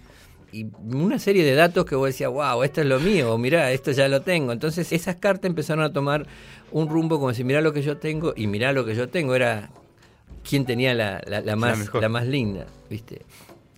y 0.52 0.66
una 0.82 1.18
serie 1.18 1.44
de 1.44 1.54
datos 1.54 1.84
que 1.84 1.94
vos 1.94 2.08
decías, 2.08 2.30
wow, 2.30 2.62
esto 2.62 2.80
es 2.80 2.86
lo 2.86 3.00
mío, 3.00 3.36
mirá, 3.38 3.72
esto 3.72 3.92
ya 3.92 4.08
lo 4.08 4.22
tengo. 4.22 4.52
Entonces 4.52 4.92
esas 4.92 5.16
cartas 5.16 5.48
empezaron 5.48 5.84
a 5.84 5.92
tomar 5.92 6.26
un 6.70 6.88
rumbo 6.88 7.18
como 7.18 7.34
si 7.34 7.44
mirá 7.44 7.60
lo 7.60 7.72
que 7.72 7.82
yo 7.82 7.98
tengo 7.98 8.32
y 8.36 8.46
mirá 8.46 8.72
lo 8.72 8.84
que 8.84 8.94
yo 8.94 9.08
tengo. 9.08 9.34
Era 9.34 9.70
quien 10.48 10.64
tenía 10.64 10.94
la, 10.94 11.22
la, 11.26 11.56
más, 11.56 11.92
la 11.92 12.08
más 12.08 12.26
linda, 12.26 12.66
¿viste? 12.88 13.22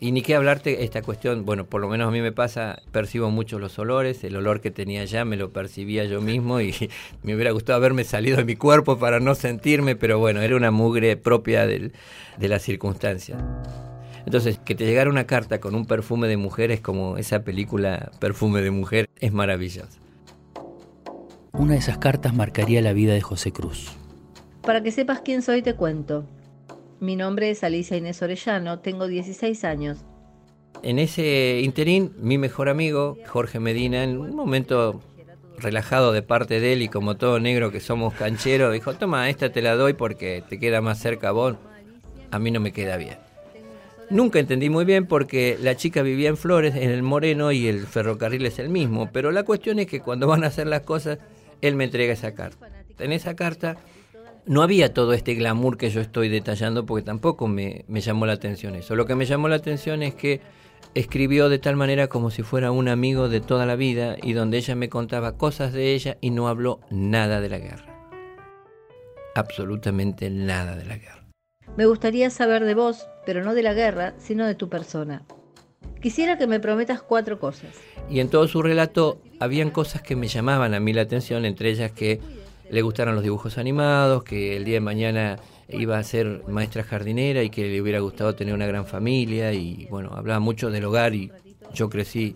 Y 0.03 0.13
ni 0.13 0.23
qué 0.23 0.35
hablarte 0.35 0.83
esta 0.83 1.03
cuestión, 1.03 1.45
bueno, 1.45 1.67
por 1.67 1.83
lo 1.83 1.89
menos 1.89 2.09
a 2.09 2.11
mí 2.11 2.23
me 2.23 2.33
pasa, 2.33 2.81
percibo 2.91 3.31
mucho 3.31 3.59
los 3.59 3.79
olores, 3.79 4.25
el 4.25 4.35
olor 4.35 4.63
que 4.63 4.71
tenía 4.71 5.05
ya 5.05 5.27
me 5.27 5.37
lo 5.37 5.51
percibía 5.51 6.05
yo 6.07 6.23
mismo 6.23 6.61
y 6.63 6.75
me 7.23 7.35
hubiera 7.35 7.51
gustado 7.51 7.77
haberme 7.77 8.05
salido 8.05 8.39
de 8.39 8.45
mi 8.45 8.57
cuerpo 8.57 8.99
para 8.99 9.21
no 9.21 9.35
sentirme, 9.35 9.97
pero 9.97 10.19
bueno, 10.19 10.41
era 10.41 10.57
una 10.57 10.71
mugre 10.71 11.19
propia 11.19 11.67
del, 11.67 11.93
de 12.39 12.49
las 12.49 12.63
circunstancias. 12.63 13.43
Entonces, 14.27 14.59
que 14.59 14.75
te 14.75 14.85
llegara 14.85 15.11
una 15.11 15.27
carta 15.27 15.61
con 15.61 15.75
un 15.75 15.87
perfume 15.87 16.29
de 16.29 16.37
mujer 16.37 16.71
es 16.71 16.81
como 16.81 17.17
esa 17.17 17.43
película 17.43 18.13
Perfume 18.21 18.61
de 18.61 18.71
Mujer, 18.71 19.09
es 19.19 19.33
maravillosa. 19.33 19.99
Una 21.53 21.73
de 21.73 21.79
esas 21.79 21.99
cartas 21.99 22.35
marcaría 22.35 22.81
la 22.81 22.93
vida 22.93 23.13
de 23.13 23.21
José 23.21 23.53
Cruz. 23.53 23.91
Para 24.63 24.83
que 24.83 24.93
sepas 24.93 25.21
quién 25.21 25.43
soy, 25.43 25.63
te 25.63 25.75
cuento. 25.75 26.25
Mi 27.01 27.17
nombre 27.17 27.51
es 27.51 27.65
Alicia 27.65 27.97
Inés 27.97 28.23
Orellano, 28.23 28.81
tengo 28.81 29.07
16 29.07 29.65
años. 29.65 30.05
En 30.83 30.99
ese 30.99 31.61
interín, 31.63 32.13
mi 32.19 32.39
mejor 32.39 32.69
amigo, 32.69 33.17
Jorge 33.27 33.59
Medina, 33.59 34.05
en 34.05 34.19
un 34.19 34.35
momento 34.35 35.01
relajado 35.59 36.13
de 36.13 36.23
parte 36.23 36.61
de 36.61 36.73
él 36.73 36.83
y 36.83 36.89
como 36.89 37.17
todo 37.17 37.41
negro 37.41 37.71
que 37.71 37.81
somos 37.81 38.15
cancheros, 38.15 38.73
dijo, 38.73 38.95
toma, 38.95 39.29
esta 39.29 39.51
te 39.51 39.63
la 39.63 39.75
doy 39.75 39.95
porque 39.95 40.43
te 40.49 40.59
queda 40.59 40.81
más 40.81 40.99
cerca 40.99 41.29
a 41.29 41.33
vos, 41.33 41.57
a 42.31 42.39
mí 42.39 42.51
no 42.51 42.61
me 42.61 42.73
queda 42.73 42.97
bien. 42.97 43.19
Nunca 44.11 44.41
entendí 44.41 44.69
muy 44.71 44.85
bien 44.85 45.07
porque 45.07 45.57
la 45.63 45.77
chica 45.77 46.03
vivía 46.03 46.29
en 46.29 46.37
Flores, 46.37 46.75
en 46.75 46.91
el 46.91 47.05
Moreno, 47.05 47.53
y 47.53 47.69
el 47.69 47.87
ferrocarril 47.87 48.45
es 48.45 48.59
el 48.59 48.69
mismo, 48.69 49.11
pero 49.13 49.31
la 49.31 49.45
cuestión 49.45 49.79
es 49.79 49.87
que 49.87 50.01
cuando 50.01 50.27
van 50.27 50.43
a 50.43 50.49
hacer 50.49 50.67
las 50.67 50.81
cosas, 50.81 51.19
él 51.61 51.77
me 51.77 51.85
entrega 51.85 52.13
esa 52.13 52.35
carta. 52.35 52.69
En 52.99 53.13
esa 53.13 53.37
carta 53.37 53.77
no 54.47 54.63
había 54.63 54.93
todo 54.93 55.13
este 55.13 55.35
glamour 55.35 55.77
que 55.77 55.91
yo 55.91 56.01
estoy 56.01 56.29
detallando 56.29 56.87
porque 56.87 57.05
tampoco 57.05 57.47
me, 57.47 57.85
llamó 57.89 58.27
la 58.27 58.33
atención 58.33 58.75
eso. 58.75 58.97
Lo 58.97 59.07
que 59.07 59.15
me 59.15 59.27
llamó 59.27 59.49
la 59.49 59.57
atención 59.57 60.03
es 60.03 60.15
que 60.15 60.41
escribió 60.95 61.49
de 61.49 61.61
tal 61.61 61.77
manera 61.77 62.09
como 62.09 62.31
si 62.31 62.43
fuera 62.43 62.73
un 62.73 62.89
amigo 62.89 63.29
de 63.29 63.41
toda 63.41 63.65
la 63.65 63.77
vida 63.77 64.17
y 64.21 64.33
donde 64.33 64.59
ella 64.59 64.75
me 64.75 64.89
contaba 64.89 65.37
cosas 65.37 65.73
de 65.73 65.95
ella 65.95 66.19
y 66.21 66.31
no 66.31 66.49
habló 66.49 66.81
nada 66.91 67.41
de 67.41 67.49
la 67.49 67.59
guerra. 67.59 67.87
Absolutamente 69.37 70.31
nada 70.31 70.75
de 70.75 70.85
la 70.85 70.97
guerra. 70.97 71.21
Me 71.77 71.87
gustaría 71.87 72.31
saber 72.31 72.65
de 72.65 72.75
vos, 72.75 73.07
pero 73.31 73.45
no 73.45 73.55
de 73.55 73.63
la 73.63 73.75
guerra, 73.75 74.15
sino 74.19 74.45
de 74.45 74.57
tu 74.57 74.69
persona. 74.69 75.23
Quisiera 76.03 76.37
que 76.37 76.49
me 76.49 76.59
prometas 76.59 77.01
cuatro 77.01 77.39
cosas. 77.39 77.71
Y 78.11 78.19
en 78.19 78.29
todo 78.29 78.49
su 78.49 78.61
relato 78.61 79.23
habían 79.39 79.71
cosas 79.71 80.03
que 80.03 80.17
me 80.17 80.27
llamaban 80.27 80.75
a 80.75 80.81
mí 80.81 80.93
la 80.93 81.03
atención, 81.03 81.45
entre 81.45 81.71
ellas 81.71 81.93
que 81.93 82.19
le 82.69 82.83
gustaron 82.83 83.15
los 83.15 83.23
dibujos 83.23 83.57
animados, 83.57 84.25
que 84.25 84.57
el 84.57 84.65
día 84.65 84.75
de 84.75 84.81
mañana 84.81 85.37
iba 85.69 85.97
a 85.97 86.03
ser 86.03 86.43
maestra 86.49 86.83
jardinera 86.83 87.45
y 87.45 87.51
que 87.51 87.69
le 87.69 87.81
hubiera 87.81 88.01
gustado 88.01 88.35
tener 88.35 88.53
una 88.53 88.67
gran 88.67 88.85
familia 88.85 89.53
y 89.53 89.87
bueno, 89.89 90.11
hablaba 90.17 90.41
mucho 90.41 90.73
del 90.73 90.85
hogar 90.87 91.15
y 91.15 91.31
yo 91.73 91.89
crecí 91.89 92.35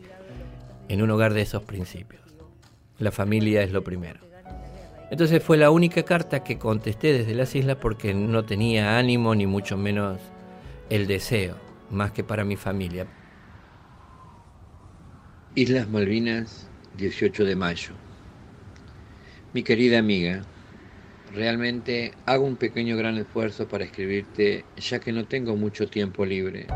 en 0.87 1.03
un 1.03 1.11
hogar 1.11 1.35
de 1.35 1.43
esos 1.43 1.65
principios. 1.65 2.23
La 3.01 3.11
familia 3.11 3.65
es 3.65 3.73
lo 3.73 3.83
primero. 3.83 4.21
Entonces 5.11 5.43
fue 5.43 5.57
la 5.57 5.73
única 5.73 6.05
carta 6.05 6.45
que 6.45 6.57
contesté 6.57 7.13
desde 7.13 7.35
las 7.35 7.53
islas 7.57 7.79
porque 7.81 8.15
no 8.15 8.45
tenía 8.45 8.97
ánimo 8.97 9.35
ni 9.35 9.49
mucho 9.49 9.77
menos 9.77 10.21
el 10.91 11.07
deseo, 11.07 11.57
más 11.91 12.13
que 12.13 12.25
para 12.25 12.45
mi 12.45 12.57
familia. 12.57 13.07
Islas 15.55 15.89
Malvinas, 15.89 16.69
18 16.97 17.45
de 17.45 17.57
mayo. 17.57 17.93
Mi 19.53 19.63
querida 19.63 19.99
amiga, 19.99 20.43
realmente 21.33 22.13
hago 22.27 22.45
un 22.45 22.57
pequeño 22.57 22.97
gran 22.97 23.19
esfuerzo 23.19 23.69
para 23.69 23.85
escribirte 23.85 24.65
ya 24.77 24.99
que 24.99 25.13
no 25.13 25.27
tengo 25.27 25.57
mucho 25.57 25.89
tiempo 25.89 26.25
libre. 26.25 26.67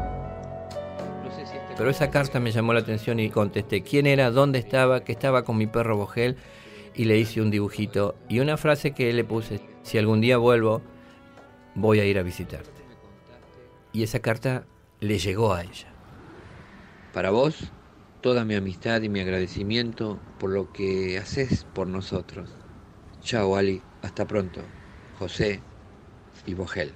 Pero 1.77 1.91
esa 1.91 2.11
carta 2.11 2.41
me 2.41 2.51
llamó 2.51 2.73
la 2.73 2.81
atención 2.81 3.21
y 3.21 3.31
contesté 3.31 3.83
quién 3.83 4.07
era, 4.07 4.33
dónde 4.33 4.59
estaba, 4.59 5.05
que 5.05 5.13
estaba 5.13 5.45
con 5.45 5.57
mi 5.57 5.69
perro 5.69 5.97
Bogel 5.97 6.37
y 6.95 7.05
le 7.05 7.19
hice 7.19 7.41
un 7.41 7.51
dibujito 7.51 8.17
y 8.29 8.41
una 8.41 8.57
frase 8.57 8.93
que 8.93 9.13
le 9.13 9.23
puse, 9.23 9.61
si 9.83 9.97
algún 9.97 10.21
día 10.21 10.39
vuelvo, 10.39 10.83
voy 11.77 12.01
a 12.01 12.05
ir 12.05 12.19
a 12.19 12.25
visitarte. 12.25 12.78
Y 13.93 14.03
esa 14.03 14.21
carta 14.21 14.65
le 15.01 15.19
llegó 15.19 15.55
a 15.55 15.63
ella. 15.63 15.89
Para 17.13 17.31
vos, 17.31 17.73
toda 18.21 18.45
mi 18.45 18.55
amistad 18.55 19.03
y 19.03 19.09
mi 19.09 19.21
agradecimiento 19.21 20.19
por 20.39 20.51
lo 20.51 20.73
que 20.73 21.19
haces 21.19 21.65
por 21.75 21.87
nosotros. 21.87 22.51
Chao, 23.21 23.57
Ali. 23.57 23.83
Hasta 24.03 24.27
pronto. 24.27 24.61
José 25.19 25.61
y 26.47 26.55
Bogel. 26.55 26.93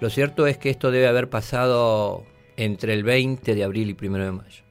Lo 0.00 0.10
cierto 0.10 0.46
es 0.46 0.58
que 0.58 0.70
esto 0.70 0.92
debe 0.92 1.08
haber 1.08 1.28
pasado 1.28 2.24
entre 2.56 2.94
el 2.94 3.02
20 3.02 3.54
de 3.54 3.64
abril 3.64 3.96
y 4.00 4.06
1 4.06 4.18
de 4.18 4.32
mayo. 4.32 4.62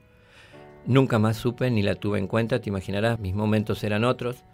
Nunca 0.86 1.18
más 1.18 1.36
supe 1.36 1.70
ni 1.70 1.82
la 1.82 1.96
tuve 1.96 2.18
en 2.18 2.26
cuenta, 2.26 2.60
te 2.60 2.70
imaginarás, 2.70 3.18
mis 3.18 3.34
momentos 3.34 3.84
eran 3.84 4.04
otros. 4.04 4.44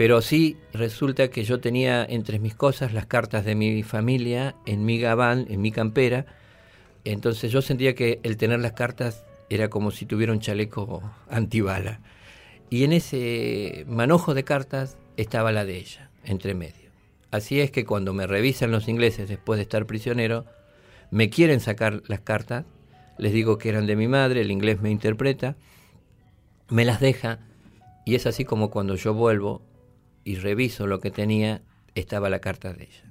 Pero 0.00 0.22
sí 0.22 0.56
resulta 0.72 1.28
que 1.28 1.44
yo 1.44 1.60
tenía 1.60 2.02
entre 2.02 2.38
mis 2.38 2.54
cosas 2.54 2.94
las 2.94 3.04
cartas 3.04 3.44
de 3.44 3.54
mi 3.54 3.82
familia 3.82 4.54
en 4.64 4.86
mi 4.86 4.98
gabán, 4.98 5.44
en 5.50 5.60
mi 5.60 5.72
campera. 5.72 6.24
Entonces 7.04 7.52
yo 7.52 7.60
sentía 7.60 7.94
que 7.94 8.18
el 8.22 8.38
tener 8.38 8.60
las 8.60 8.72
cartas 8.72 9.26
era 9.50 9.68
como 9.68 9.90
si 9.90 10.06
tuviera 10.06 10.32
un 10.32 10.40
chaleco 10.40 11.02
antibala. 11.28 12.00
Y 12.70 12.84
en 12.84 12.94
ese 12.94 13.84
manojo 13.88 14.32
de 14.32 14.42
cartas 14.42 14.96
estaba 15.18 15.52
la 15.52 15.66
de 15.66 15.76
ella, 15.76 16.08
entre 16.24 16.54
medio. 16.54 16.88
Así 17.30 17.60
es 17.60 17.70
que 17.70 17.84
cuando 17.84 18.14
me 18.14 18.26
revisan 18.26 18.70
los 18.70 18.88
ingleses 18.88 19.28
después 19.28 19.58
de 19.58 19.64
estar 19.64 19.84
prisionero, 19.84 20.46
me 21.10 21.28
quieren 21.28 21.60
sacar 21.60 22.02
las 22.06 22.20
cartas, 22.20 22.64
les 23.18 23.34
digo 23.34 23.58
que 23.58 23.68
eran 23.68 23.84
de 23.84 23.96
mi 23.96 24.08
madre, 24.08 24.40
el 24.40 24.50
inglés 24.50 24.80
me 24.80 24.90
interpreta, 24.90 25.56
me 26.70 26.86
las 26.86 27.00
deja 27.00 27.40
y 28.06 28.14
es 28.14 28.26
así 28.26 28.46
como 28.46 28.70
cuando 28.70 28.94
yo 28.94 29.12
vuelvo 29.12 29.60
y 30.24 30.36
reviso 30.36 30.86
lo 30.86 31.00
que 31.00 31.10
tenía, 31.10 31.62
estaba 31.94 32.30
la 32.30 32.40
carta 32.40 32.72
de 32.72 32.84
ella. 32.84 33.10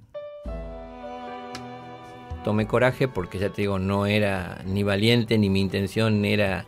Tomé 2.43 2.68
coraje 2.68 3.07
porque 3.07 3.38
ya 3.38 3.49
te 3.49 3.64
digo, 3.64 3.80
no 3.80 4.05
era 4.05 4.62
ni 4.66 4.84
valiente 4.84 5.38
ni 5.38 5.49
mi 5.49 5.60
intención 5.60 6.24
era 6.24 6.66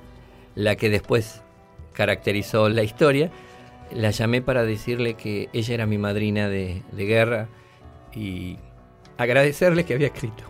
la 0.56 0.76
que 0.76 0.90
después 0.90 1.42
caracterizó 1.94 2.70
la 2.70 2.84
historia. 2.84 3.32
La 3.94 4.12
llamé 4.12 4.42
para 4.42 4.64
decirle 4.64 5.16
que 5.16 5.50
ella 5.54 5.74
era 5.74 5.86
mi 5.86 5.98
madrina 5.98 6.50
de, 6.50 6.84
guerra 6.94 7.48
y 8.14 8.58
agradecerle 9.18 9.86
que 9.86 9.94
había 9.94 10.08
escrito. 10.08 10.44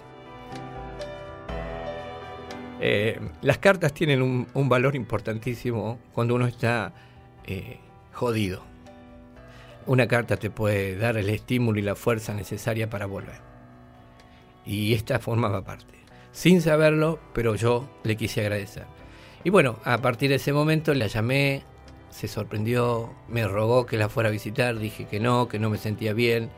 Eh, 2.79 3.19
las 3.43 3.59
cartas 3.59 3.93
tienen 3.93 4.23
un, 4.23 4.69
valor 4.69 4.95
importantísimo 4.95 5.99
cuando 6.13 6.33
uno 6.33 6.47
está 6.47 6.93
eh, 7.45 7.77
jodido. 8.11 8.70
Una 9.87 10.07
carta 10.07 10.37
te 10.37 10.49
puede 10.49 10.95
dar 10.95 11.17
el 11.17 11.29
estímulo 11.29 11.79
y 11.79 11.81
la 11.81 11.95
fuerza 11.95 12.33
necesaria 12.33 12.89
para 12.89 13.07
volver. 13.07 13.39
Y 14.65 14.93
esta 14.93 15.19
formaba 15.19 15.63
parte. 15.63 15.95
Sin 16.31 16.61
saberlo, 16.61 17.19
pero 17.33 17.55
yo 17.55 17.89
le 18.03 18.15
quise 18.15 18.41
agradecer. 18.41 18.85
Y 19.43 19.49
bueno, 19.49 19.79
a 19.83 19.97
partir 19.97 20.29
de 20.29 20.35
ese 20.35 20.53
momento 20.53 20.93
la 20.93 21.07
llamé, 21.07 21.63
se 22.09 22.27
sorprendió, 22.27 23.13
me 23.27 23.47
rogó 23.47 23.85
que 23.85 23.97
la 23.97 24.07
fuera 24.07 24.29
a 24.29 24.31
visitar, 24.31 24.77
dije 24.77 25.05
que 25.05 25.19
no, 25.19 25.47
que 25.47 25.59
no 25.59 25.69
me 25.69 25.77
sentía 25.77 26.13
bien. 26.13 26.49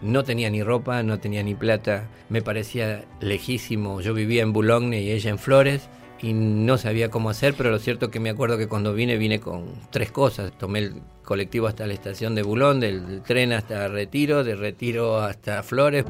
No 0.00 0.24
tenía 0.24 0.50
ni 0.50 0.62
ropa, 0.62 1.02
no 1.02 1.20
tenía 1.20 1.42
ni 1.42 1.54
plata, 1.54 2.08
me 2.28 2.42
parecía 2.42 3.04
lejísimo. 3.20 4.00
Yo 4.00 4.14
vivía 4.14 4.42
en 4.42 4.52
Boulogne 4.52 5.00
y 5.00 5.10
ella 5.10 5.30
en 5.30 5.38
Flores 5.38 5.88
y 6.22 6.34
no 6.34 6.78
sabía 6.78 7.10
cómo 7.10 7.30
hacer, 7.30 7.54
pero 7.54 7.70
lo 7.70 7.80
cierto 7.80 8.06
es 8.06 8.12
que 8.12 8.20
me 8.20 8.30
acuerdo 8.30 8.56
que 8.56 8.68
cuando 8.68 8.94
vine 8.94 9.16
vine 9.16 9.40
con 9.40 9.74
tres 9.90 10.12
cosas. 10.12 10.56
Tomé 10.56 10.78
el 10.78 11.02
colectivo 11.24 11.66
hasta 11.66 11.84
la 11.84 11.94
estación 11.94 12.36
de 12.36 12.42
Boulogne, 12.42 12.86
del 12.86 13.22
tren 13.22 13.52
hasta 13.52 13.88
Retiro, 13.88 14.44
de 14.44 14.54
Retiro 14.54 15.18
hasta 15.18 15.64
Flores. 15.64 16.04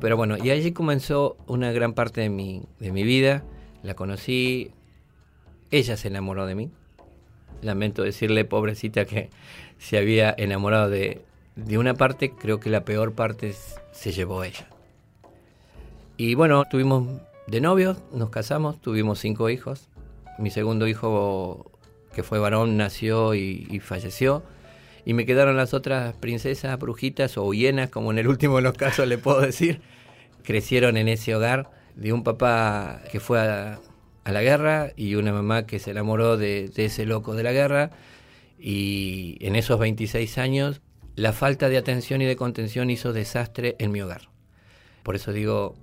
Pero 0.00 0.16
bueno, 0.16 0.36
y 0.42 0.50
allí 0.50 0.70
comenzó 0.70 1.36
una 1.48 1.72
gran 1.72 1.94
parte 1.94 2.20
de 2.20 2.30
mi, 2.30 2.62
de 2.78 2.92
mi 2.92 3.02
vida. 3.02 3.42
La 3.82 3.94
conocí, 3.94 4.70
ella 5.72 5.96
se 5.96 6.08
enamoró 6.08 6.46
de 6.46 6.54
mí. 6.54 6.70
Lamento 7.60 8.02
decirle, 8.02 8.44
pobrecita, 8.44 9.04
que 9.04 9.30
se 9.78 9.98
había 9.98 10.32
enamorado 10.38 10.88
de, 10.88 11.22
de 11.56 11.76
una 11.76 11.94
parte, 11.94 12.30
creo 12.30 12.60
que 12.60 12.70
la 12.70 12.84
peor 12.84 13.14
parte 13.14 13.52
se 13.90 14.12
llevó 14.12 14.44
ella. 14.44 14.68
Y 16.16 16.34
bueno, 16.36 16.64
tuvimos 16.70 17.20
de 17.46 17.60
novios, 17.60 17.98
nos 18.12 18.30
casamos, 18.30 18.80
tuvimos 18.80 19.18
cinco 19.18 19.50
hijos. 19.50 19.88
Mi 20.38 20.50
segundo 20.50 20.86
hijo, 20.86 21.70
que 22.14 22.22
fue 22.22 22.38
varón, 22.38 22.76
nació 22.76 23.34
y, 23.34 23.80
falleció. 23.80 24.42
Y 25.04 25.14
me 25.14 25.26
quedaron 25.26 25.56
las 25.56 25.74
otras 25.74 26.14
princesas, 26.14 26.78
brujitas 26.78 27.36
o 27.38 27.52
hienas, 27.52 27.90
como 27.90 28.10
en 28.12 28.18
el 28.18 28.28
último 28.28 28.56
de 28.56 28.62
los 28.62 28.74
casos 28.74 29.06
le 29.08 29.18
puedo 29.18 29.40
decir. 29.40 29.80
Crecieron 30.42 30.96
en 30.96 31.08
ese 31.08 31.34
hogar 31.34 31.70
de 31.96 32.12
un 32.12 32.22
papá 32.22 33.02
que 33.10 33.20
fue 33.20 33.40
a, 33.40 33.80
la 34.24 34.42
guerra 34.42 34.92
y 34.96 35.16
una 35.16 35.32
mamá 35.32 35.66
que 35.66 35.80
se 35.80 35.90
enamoró 35.90 36.36
de, 36.36 36.70
ese 36.76 37.04
loco 37.04 37.34
de 37.34 37.42
la 37.42 37.52
guerra 37.52 37.90
y 38.60 39.38
en 39.40 39.56
esos 39.56 39.78
26 39.80 40.38
años 40.38 40.82
la 41.16 41.32
falta 41.32 41.68
de 41.68 41.76
atención 41.76 42.22
y 42.22 42.26
de 42.26 42.36
contención 42.36 42.90
hizo 42.90 43.12
desastre 43.12 43.74
en 43.80 43.90
mi 43.90 44.00
hogar. 44.02 44.28
Por 45.02 45.16
eso 45.16 45.32
digo, 45.32 45.74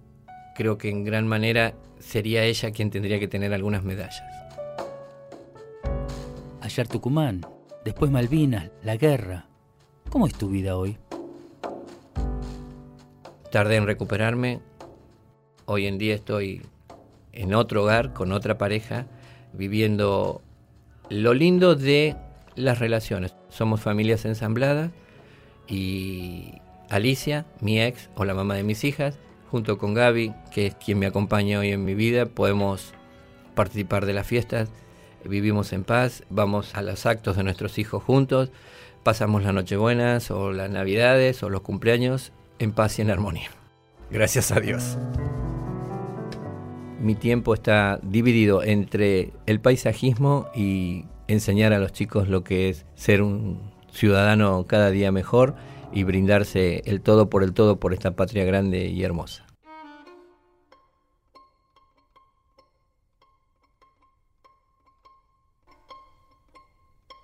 creo 0.57 0.79
que 0.79 0.89
en 0.89 1.03
gran 1.03 1.27
manera 1.27 1.75
sería 1.99 2.43
ella 2.43 2.71
quien 2.71 2.89
tendría 2.89 3.19
que 3.19 3.27
tener 3.27 3.53
algunas 3.53 3.83
medallas. 3.83 4.23
Ayer 6.61 6.87
Tucumán, 6.87 7.45
después 7.85 8.09
Malvinas, 8.09 8.71
la 8.81 8.97
guerra. 8.97 9.45
¿Cómo 10.09 10.25
es 10.25 10.33
tu 10.33 10.49
vida 10.49 10.75
hoy? 10.75 10.97
Tardé 13.51 13.75
en 13.75 13.85
recuperarme. 13.85 14.59
Hoy 15.65 15.85
en 15.85 15.99
día 15.99 16.15
estoy 16.15 16.63
en 17.33 17.53
otro 17.53 17.83
hogar, 17.83 18.13
con 18.13 18.31
otra 18.31 18.57
pareja, 18.57 19.05
viviendo 19.53 20.41
lo 21.09 21.35
lindo 21.35 21.75
de 21.75 22.15
las 22.55 22.79
relaciones. 22.79 23.35
Somos 23.49 23.79
familias 23.79 24.25
ensambladas 24.25 24.89
y 25.67 26.55
Alicia, 26.89 27.45
mi 27.61 27.79
ex 27.79 28.09
o 28.15 28.25
la 28.25 28.33
mamá 28.33 28.55
de 28.55 28.63
mis 28.63 28.83
hijas, 28.83 29.19
junto 29.49 29.77
con 29.77 29.93
Gaby, 29.93 30.33
que 30.51 30.67
es 30.67 30.75
quien 30.75 30.99
me 30.99 31.05
acompaña 31.05 31.59
hoy 31.59 31.71
en 31.71 31.85
mi 31.85 31.95
vida, 31.95 32.25
podemos 32.25 32.93
participar 33.55 34.05
de 34.05 34.13
las 34.13 34.27
fiestas, 34.27 34.69
vivimos 35.23 35.73
en 35.73 35.83
paz, 35.83 36.23
vamos 36.29 36.75
a 36.75 36.81
los 36.81 37.05
actos 37.05 37.37
de 37.37 37.43
nuestros 37.43 37.77
hijos 37.79 38.03
juntos, 38.03 38.51
pasamos 39.03 39.43
las 39.43 39.53
Nochebuenas 39.53 40.31
o 40.31 40.51
las 40.51 40.69
Navidades 40.69 41.43
o 41.43 41.49
los 41.49 41.61
cumpleaños 41.61 42.31
en 42.59 42.71
paz 42.71 42.99
y 42.99 43.01
en 43.01 43.11
armonía. 43.11 43.49
Gracias 44.09 44.51
a 44.51 44.59
Dios 44.59 44.97
mi 46.99 47.15
tiempo 47.15 47.53
está 47.53 47.99
dividido 48.01 48.63
entre 48.63 49.31
el 49.45 49.59
paisajismo 49.59 50.47
y 50.55 51.05
enseñar 51.27 51.73
a 51.73 51.79
los 51.79 51.93
chicos 51.93 52.27
lo 52.27 52.43
que 52.43 52.69
es 52.69 52.85
ser 52.95 53.21
un 53.21 53.59
ciudadano 53.91 54.65
cada 54.67 54.89
día 54.89 55.11
mejor 55.11 55.55
y 55.91 56.03
brindarse 56.03 56.81
el 56.85 57.01
todo 57.01 57.29
por 57.29 57.43
el 57.43 57.53
todo 57.53 57.79
por 57.79 57.93
esta 57.93 58.15
patria 58.15 58.45
grande 58.45 58.85
y 58.87 59.03
hermosa. 59.03 59.47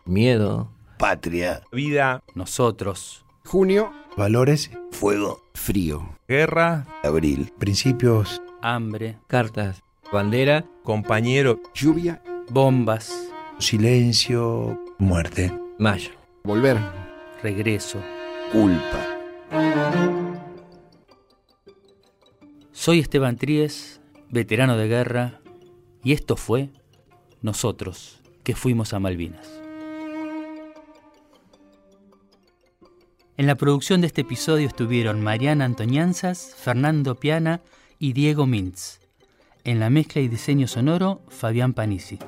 Miedo. 0.06 0.70
Patria. 0.98 1.64
Vida. 1.72 2.24
Nosotros. 2.36 3.26
Junio. 3.46 3.92
Valores. 4.18 4.70
Fuego. 4.92 5.42
Frío. 5.54 6.18
Guerra. 6.28 6.86
Abril. 7.04 7.54
Principios. 7.58 8.42
Hambre. 8.62 9.18
Cartas. 9.28 9.82
Bandera. 10.12 10.66
Compañero. 10.84 11.60
Lluvia. 11.74 12.22
Bombas. 12.50 13.30
Silencio. 13.60 14.80
Muerte. 15.00 15.58
Mayo. 15.80 16.12
Volver. 16.44 16.78
Regreso 17.42 18.00
culpa. 18.54 19.02
Soy 22.72 23.00
Esteban 23.00 23.38
Tríez, 23.38 24.00
veterano 24.30 24.78
de 24.78 24.88
guerra, 24.88 25.42
y 26.04 26.14
esto 26.14 26.36
fue 26.36 26.70
Nosotros, 27.42 28.22
que 28.44 28.56
fuimos 28.56 28.94
a 28.94 29.00
Malvinas. 29.00 29.50
En 33.38 33.48
la 33.48 33.56
producción 33.56 34.02
de 34.02 34.08
este 34.08 34.22
episodio 34.22 34.68
estuvieron 34.68 35.24
Mariana 35.24 35.66
Antoñanzas, 35.66 36.54
Fernando 36.56 37.16
Piana 37.16 37.62
y 37.98 38.14
Diego 38.14 38.46
Mintz. 38.46 39.00
En 39.64 39.80
la 39.80 39.90
mezcla 39.90 40.22
y 40.22 40.28
diseño 40.28 40.68
sonoro, 40.68 41.24
Fabián 41.30 41.74
Panisi. 41.74 42.20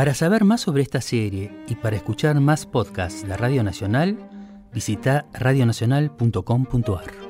Para 0.00 0.14
saber 0.14 0.46
más 0.46 0.62
sobre 0.62 0.82
esta 0.82 1.02
serie 1.02 1.52
y 1.68 1.74
para 1.74 1.94
escuchar 1.94 2.40
más 2.40 2.64
podcasts 2.64 3.28
de 3.28 3.36
Radio 3.36 3.62
Nacional, 3.62 4.16
visita 4.72 5.26
radionacional.com.ar. 5.34 7.29